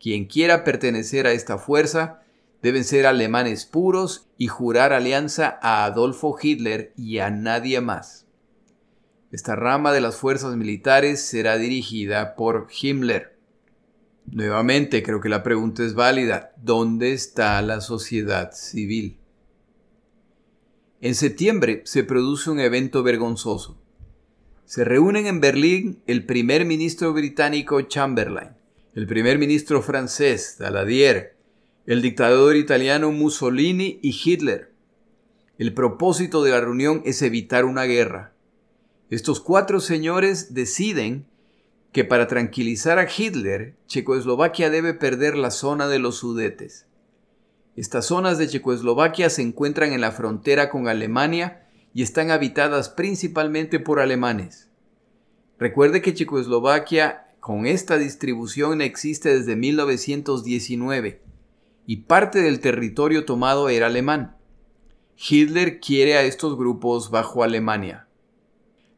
[0.00, 2.22] Quien quiera pertenecer a esta fuerza
[2.62, 8.26] deben ser alemanes puros y jurar alianza a Adolfo Hitler y a nadie más.
[9.32, 13.36] Esta rama de las fuerzas militares será dirigida por Himmler.
[14.26, 16.52] Nuevamente creo que la pregunta es válida.
[16.56, 19.21] ¿Dónde está la sociedad civil?
[21.02, 23.76] En septiembre se produce un evento vergonzoso.
[24.66, 28.50] Se reúnen en Berlín el primer ministro británico Chamberlain,
[28.94, 31.34] el primer ministro francés Daladier,
[31.86, 34.70] el dictador italiano Mussolini y Hitler.
[35.58, 38.32] El propósito de la reunión es evitar una guerra.
[39.10, 41.26] Estos cuatro señores deciden
[41.90, 46.86] que para tranquilizar a Hitler, Checoslovaquia debe perder la zona de los Sudetes.
[47.74, 53.80] Estas zonas de Checoslovaquia se encuentran en la frontera con Alemania y están habitadas principalmente
[53.80, 54.68] por alemanes.
[55.58, 61.22] Recuerde que Checoslovaquia con esta distribución existe desde 1919
[61.86, 64.36] y parte del territorio tomado era alemán.
[65.16, 68.06] Hitler quiere a estos grupos bajo Alemania.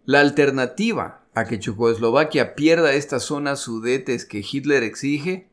[0.05, 5.49] La alternativa a que Checoslovaquia pierda estas zonas sudetes que Hitler exige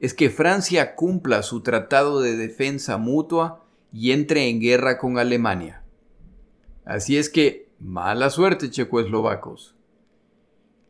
[0.00, 5.82] es que Francia cumpla su tratado de defensa mutua y entre en guerra con Alemania.
[6.84, 9.74] Así es que, mala suerte checoslovacos.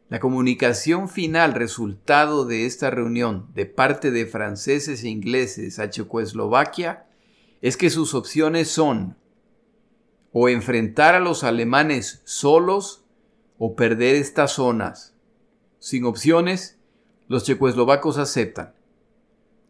[0.09, 7.06] La comunicación final resultado de esta reunión de parte de franceses e ingleses a Checoslovaquia
[7.61, 9.16] es que sus opciones son
[10.32, 13.04] o enfrentar a los alemanes solos
[13.59, 15.14] o perder estas zonas.
[15.78, 16.78] Sin opciones,
[17.26, 18.78] los checoslovacos aceptan.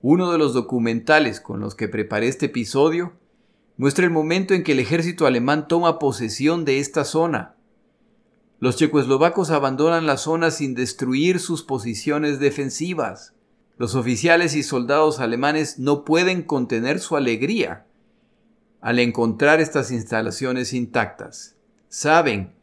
[0.01, 3.15] Uno de los documentales con los que preparé este episodio
[3.77, 7.57] muestra el momento en que el ejército alemán toma posesión de esta zona.
[8.61, 13.35] Los checoslovacos abandonan la zona sin destruir sus posiciones defensivas.
[13.77, 17.87] Los oficiales y soldados alemanes no pueden contener su alegría
[18.81, 21.57] al encontrar estas instalaciones intactas.
[21.89, 22.55] Saben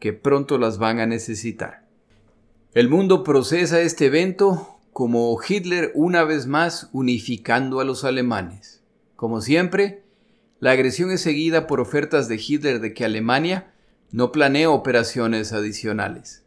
[0.00, 1.86] que pronto las van a necesitar.
[2.74, 8.80] El mundo procesa este evento como Hitler una vez más unificando a los alemanes.
[9.16, 10.04] Como siempre,
[10.60, 13.74] la agresión es seguida por ofertas de Hitler de que Alemania
[14.12, 16.44] no planea operaciones adicionales.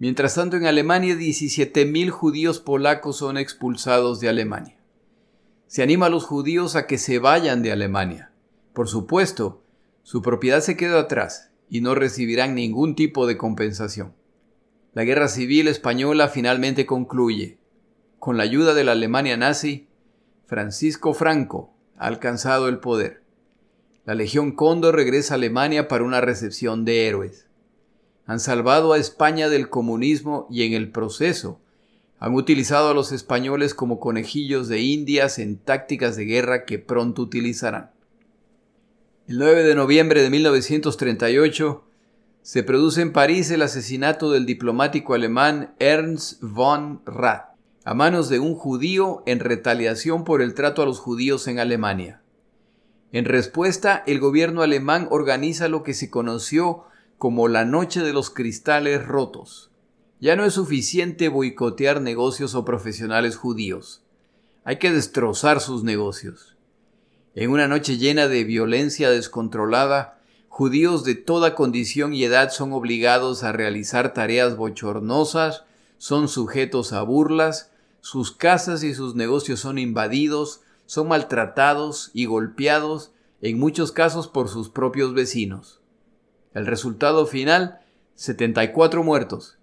[0.00, 4.76] Mientras tanto, en Alemania 17.000 judíos polacos son expulsados de Alemania.
[5.68, 8.32] Se anima a los judíos a que se vayan de Alemania.
[8.72, 9.62] Por supuesto,
[10.02, 14.14] su propiedad se queda atrás y no recibirán ningún tipo de compensación.
[14.98, 17.56] La guerra civil española finalmente concluye.
[18.18, 19.86] Con la ayuda de la Alemania nazi,
[20.46, 23.22] Francisco Franco ha alcanzado el poder.
[24.04, 27.46] La Legión Cóndor regresa a Alemania para una recepción de héroes.
[28.26, 31.60] Han salvado a España del comunismo y en el proceso
[32.18, 37.22] han utilizado a los españoles como conejillos de indias en tácticas de guerra que pronto
[37.22, 37.92] utilizarán.
[39.28, 41.84] El 9 de noviembre de 1938
[42.42, 47.48] se produce en París el asesinato del diplomático alemán Ernst von Rath
[47.88, 52.20] a manos de un judío en retaliación por el trato a los judíos en Alemania.
[53.12, 56.84] En respuesta, el gobierno alemán organiza lo que se conoció
[57.16, 59.70] como la Noche de los Cristales Rotos.
[60.20, 64.02] Ya no es suficiente boicotear negocios o profesionales judíos.
[64.64, 66.58] Hay que destrozar sus negocios.
[67.34, 70.17] En una noche llena de violencia descontrolada,
[70.58, 75.62] judíos de toda condición y edad son obligados a realizar tareas bochornosas,
[75.98, 83.12] son sujetos a burlas, sus casas y sus negocios son invadidos, son maltratados y golpeados,
[83.40, 85.80] en muchos casos por sus propios vecinos.
[86.54, 87.78] El resultado final,
[88.16, 89.58] 74 muertos,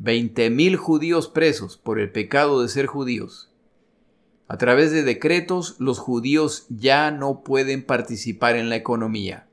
[0.00, 3.50] 20.000 judíos presos por el pecado de ser judíos.
[4.48, 9.46] A través de decretos, los judíos ya no pueden participar en la economía.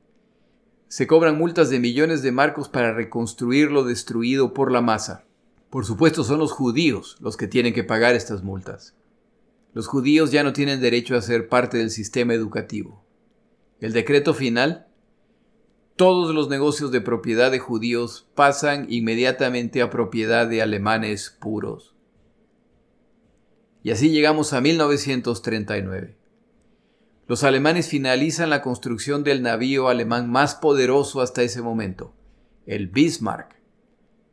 [0.89, 5.23] Se cobran multas de millones de marcos para reconstruir lo destruido por la masa.
[5.69, 8.95] Por supuesto, son los judíos los que tienen que pagar estas multas.
[9.73, 13.05] Los judíos ya no tienen derecho a ser parte del sistema educativo.
[13.79, 14.87] El decreto final
[15.95, 21.93] todos los negocios de propiedad de judíos pasan inmediatamente a propiedad de alemanes puros.
[23.83, 26.18] Y así llegamos a 1939.
[27.29, 32.11] Los alemanes finalizan la construcción del navío alemán más poderoso hasta ese momento,
[32.65, 33.55] el Bismarck.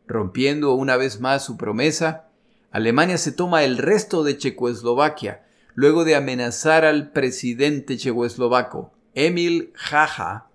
[0.07, 2.31] Rompiendo una vez más su promesa,
[2.71, 5.45] Alemania se toma el resto de Checoslovaquia,
[5.75, 10.49] luego de amenazar al presidente checoslovaco, Emil Jaja,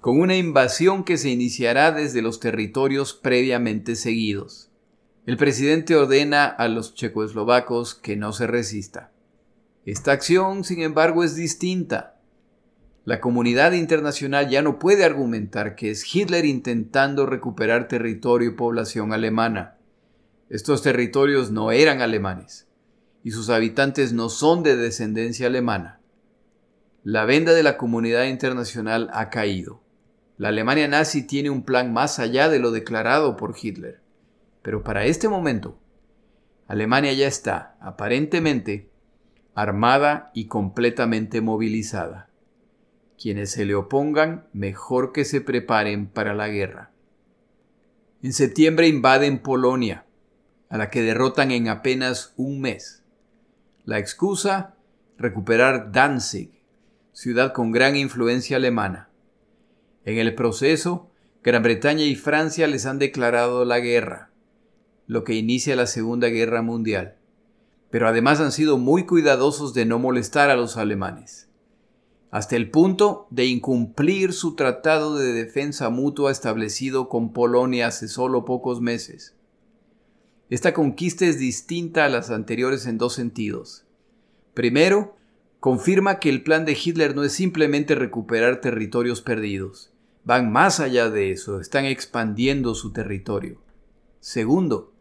[0.00, 4.70] con una invasión que se iniciará desde los territorios previamente seguidos.
[5.26, 9.12] El presidente ordena a los checoslovacos que no se resista.
[9.86, 12.16] Esta acción, sin embargo, es distinta.
[13.04, 19.12] La comunidad internacional ya no puede argumentar que es Hitler intentando recuperar territorio y población
[19.12, 19.76] alemana.
[20.50, 22.66] Estos territorios no eran alemanes,
[23.22, 26.00] y sus habitantes no son de descendencia alemana.
[27.04, 29.84] La venda de la comunidad internacional ha caído.
[30.36, 34.00] La Alemania nazi tiene un plan más allá de lo declarado por Hitler.
[34.62, 35.78] Pero para este momento,
[36.66, 38.90] Alemania ya está, aparentemente,
[39.56, 42.30] armada y completamente movilizada.
[43.20, 46.92] Quienes se le opongan, mejor que se preparen para la guerra.
[48.22, 50.06] En septiembre invaden Polonia,
[50.68, 53.02] a la que derrotan en apenas un mes.
[53.84, 54.76] La excusa,
[55.18, 56.62] recuperar Danzig,
[57.12, 59.08] ciudad con gran influencia alemana.
[60.04, 61.10] En el proceso,
[61.42, 64.30] Gran Bretaña y Francia les han declarado la guerra
[65.06, 67.16] lo que inicia la Segunda Guerra Mundial,
[67.90, 71.48] pero además han sido muy cuidadosos de no molestar a los alemanes,
[72.30, 78.44] hasta el punto de incumplir su tratado de defensa mutua establecido con Polonia hace solo
[78.44, 79.34] pocos meses.
[80.50, 83.84] Esta conquista es distinta a las anteriores en dos sentidos.
[84.54, 85.16] Primero,
[85.60, 89.92] confirma que el plan de Hitler no es simplemente recuperar territorios perdidos,
[90.24, 93.60] van más allá de eso, están expandiendo su territorio.
[94.20, 94.92] Segundo,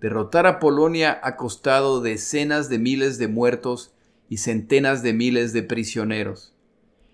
[0.00, 3.92] derrotar a Polonia ha costado decenas de miles de muertos
[4.28, 6.54] y centenas de miles de prisioneros.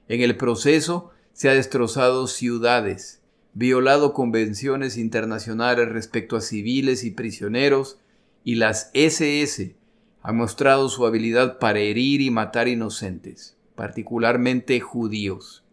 [0.09, 3.23] En el proceso se ha destrozado ciudades,
[3.55, 7.99] violado convenciones internacionales respecto a civiles y prisioneros,
[8.45, 9.77] y las SS
[10.23, 15.65] han mostrado su habilidad para herir y matar inocentes, particularmente judíos.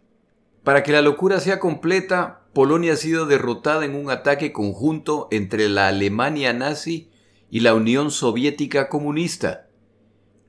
[0.63, 5.69] Para que la locura sea completa, Polonia ha sido derrotada en un ataque conjunto entre
[5.69, 7.09] la Alemania nazi
[7.49, 9.69] y la Unión Soviética comunista.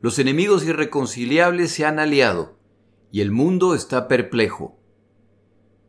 [0.00, 2.58] Los enemigos irreconciliables se han aliado
[3.12, 4.78] y el mundo está perplejo.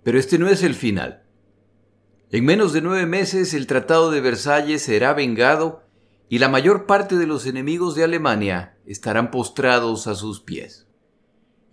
[0.04, 1.24] Pero este no es el final.
[2.30, 5.84] En menos de nueve meses el Tratado de Versalles será vengado
[6.30, 10.88] y la mayor parte de los enemigos de Alemania estarán postrados a sus pies.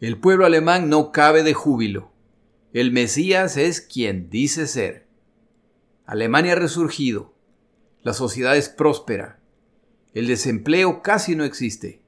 [0.00, 2.12] El pueblo alemán no cabe de júbilo.
[2.72, 5.08] El Mesías es quien dice ser.
[6.06, 7.34] Alemania ha resurgido.
[8.02, 9.40] La sociedad es próspera.
[10.14, 12.00] El desempleo casi no existe.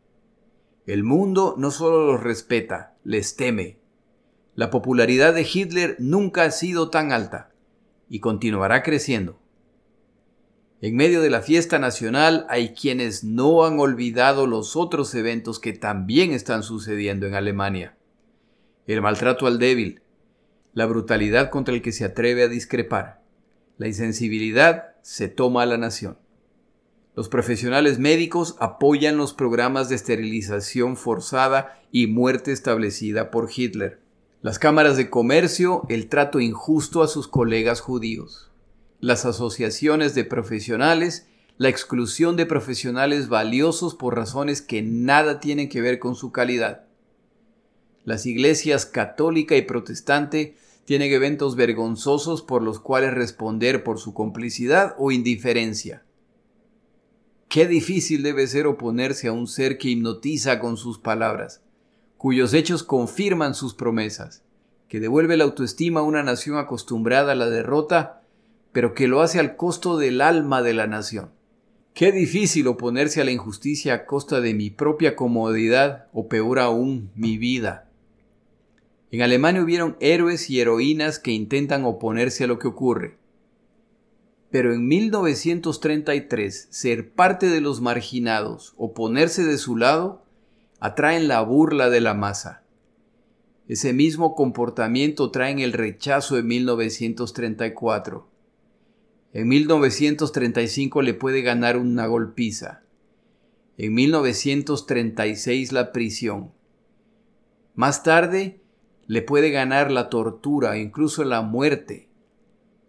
[0.87, 3.79] El mundo no solo los respeta, les teme.
[4.55, 7.51] La popularidad de Hitler nunca ha sido tan alta
[8.09, 9.41] y continuará creciendo.
[10.81, 15.73] En medio de la fiesta nacional hay quienes no han olvidado los otros eventos que
[15.73, 17.97] también están sucediendo en Alemania.
[18.87, 20.02] El maltrato al débil,
[20.75, 23.23] la brutalidad contra el que se atreve a discrepar,
[23.79, 26.19] la insensibilidad se toma a la nación.
[27.15, 34.03] Los profesionales médicos apoyan los programas de esterilización forzada y muerte establecida por Hitler
[34.43, 38.51] las cámaras de comercio el trato injusto a sus colegas judíos,
[38.99, 45.81] las asociaciones de profesionales la exclusión de profesionales valiosos por razones que nada tienen que
[45.81, 46.87] ver con su calidad.
[48.05, 54.95] Las iglesias católica y protestante tienen eventos vergonzosos por los cuales responder por su complicidad
[54.99, 56.03] o indiferencia.
[57.49, 61.63] Qué difícil debe ser oponerse a un ser que hipnotiza con sus palabras
[62.23, 64.45] cuyos hechos confirman sus promesas,
[64.87, 68.23] que devuelve la autoestima a una nación acostumbrada a la derrota,
[68.71, 71.31] pero que lo hace al costo del alma de la nación.
[71.95, 77.11] Qué difícil oponerse a la injusticia a costa de mi propia comodidad o peor aún,
[77.17, 77.89] mi vida.
[79.13, 83.19] En Alemania hubieron héroes y heroínas que intentan oponerse a lo que ocurre.
[84.51, 90.25] Pero en 1933 ser parte de los marginados, oponerse de su lado,
[90.81, 92.65] atraen la burla de la masa.
[93.69, 98.27] Ese mismo comportamiento traen el rechazo de 1934.
[99.35, 102.83] En 1935 le puede ganar una golpiza.
[103.77, 106.51] En 1936 la prisión.
[107.75, 108.62] Más tarde
[109.07, 112.09] le puede ganar la tortura, incluso la muerte.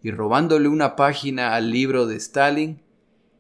[0.02, 2.82] Y robándole una página al libro de Stalin,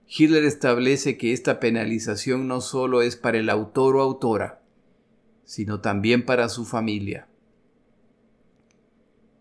[0.07, 4.61] Hitler establece que esta penalización no solo es para el autor o autora,
[5.43, 7.28] sino también para su familia.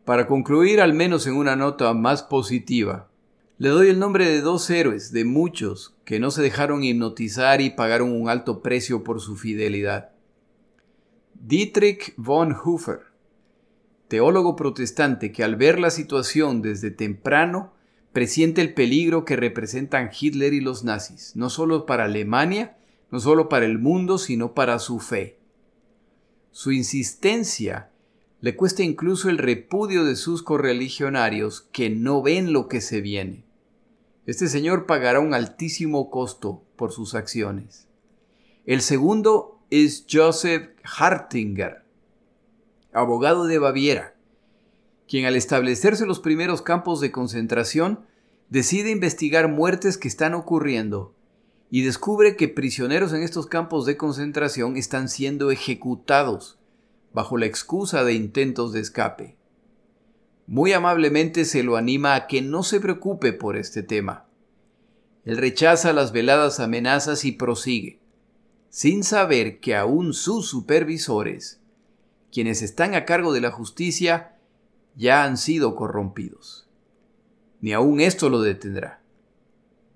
[0.05, 3.09] Para concluir al menos en una nota más positiva,
[3.59, 7.71] le doy el nombre de dos héroes, de muchos, que no se dejaron hipnotizar y
[7.71, 10.11] pagaron un alto precio por su fidelidad.
[11.35, 13.12] Dietrich von Hofer,
[14.13, 17.73] teólogo protestante que al ver la situación desde temprano
[18.13, 22.77] presiente el peligro que representan Hitler y los nazis, no solo para Alemania,
[23.11, 25.39] no solo para el mundo, sino para su fe.
[26.51, 27.89] Su insistencia
[28.43, 33.47] le cuesta incluso el repudio de sus correligionarios que no ven lo que se viene.
[34.27, 37.89] Este señor pagará un altísimo costo por sus acciones.
[38.67, 41.82] El segundo es Joseph Hartinger,
[42.93, 44.15] abogado de Baviera,
[45.09, 48.07] quien al establecerse los primeros campos de concentración
[48.51, 51.15] decide investigar muertes que están ocurriendo
[51.71, 56.59] y descubre que prisioneros en estos campos de concentración están siendo ejecutados
[57.15, 59.37] bajo la excusa de intentos de escape.
[60.47, 64.27] Muy amablemente se lo anima a que no se preocupe por este tema.
[65.25, 68.01] Él rechaza las veladas amenazas y prosigue,
[68.69, 71.62] sin saber que aún sus supervisores,
[72.33, 74.37] quienes están a cargo de la justicia,
[74.97, 76.67] ya han sido corrompidos.
[77.61, 79.03] Ni aun esto lo detendrá.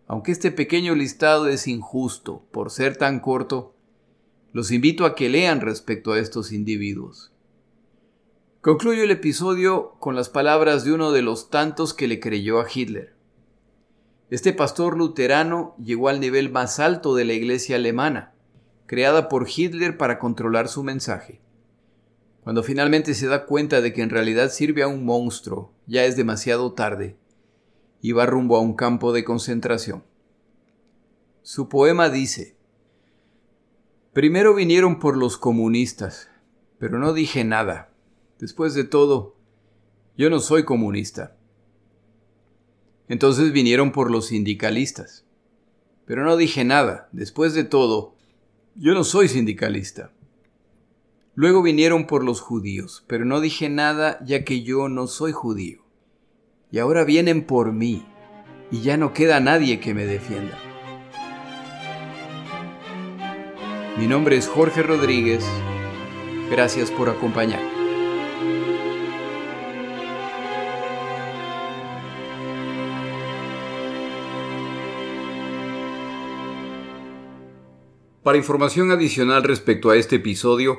[0.07, 3.75] Aunque este pequeño listado es injusto por ser tan corto,
[4.53, 7.33] los invito a que lean respecto a estos individuos.
[8.61, 12.67] Concluyo el episodio con las palabras de uno de los tantos que le creyó a
[12.73, 13.15] Hitler.
[14.29, 18.35] Este pastor luterano llegó al nivel más alto de la iglesia alemana,
[18.87, 21.41] creada por Hitler para controlar su mensaje.
[22.47, 26.17] Cuando finalmente se da cuenta de que en realidad sirve a un monstruo, ya es
[26.17, 27.17] demasiado tarde.
[28.03, 30.05] iba rumbo a un campo de concentración.
[31.43, 32.55] Su poema dice,
[34.13, 36.31] Primero vinieron por los comunistas,
[36.79, 37.91] pero no dije nada.
[38.39, 39.35] Después de todo,
[40.17, 41.37] yo no soy comunista.
[43.09, 45.25] Entonces vinieron por los sindicalistas,
[46.05, 47.09] pero no dije nada.
[47.11, 48.15] Después de todo,
[48.77, 50.13] yo no soy sindicalista.
[51.39, 55.83] Luego vinieron por los judíos, pero no dije nada ya que yo no soy judío.
[56.71, 58.07] Y ahora vienen por mí,
[58.71, 60.59] y ya no queda nadie que me defienda.
[63.99, 65.45] Mi nombre es Jorge Rodríguez.
[66.51, 67.61] Gracias por acompañar.
[78.23, 80.79] Para información adicional respecto a este episodio,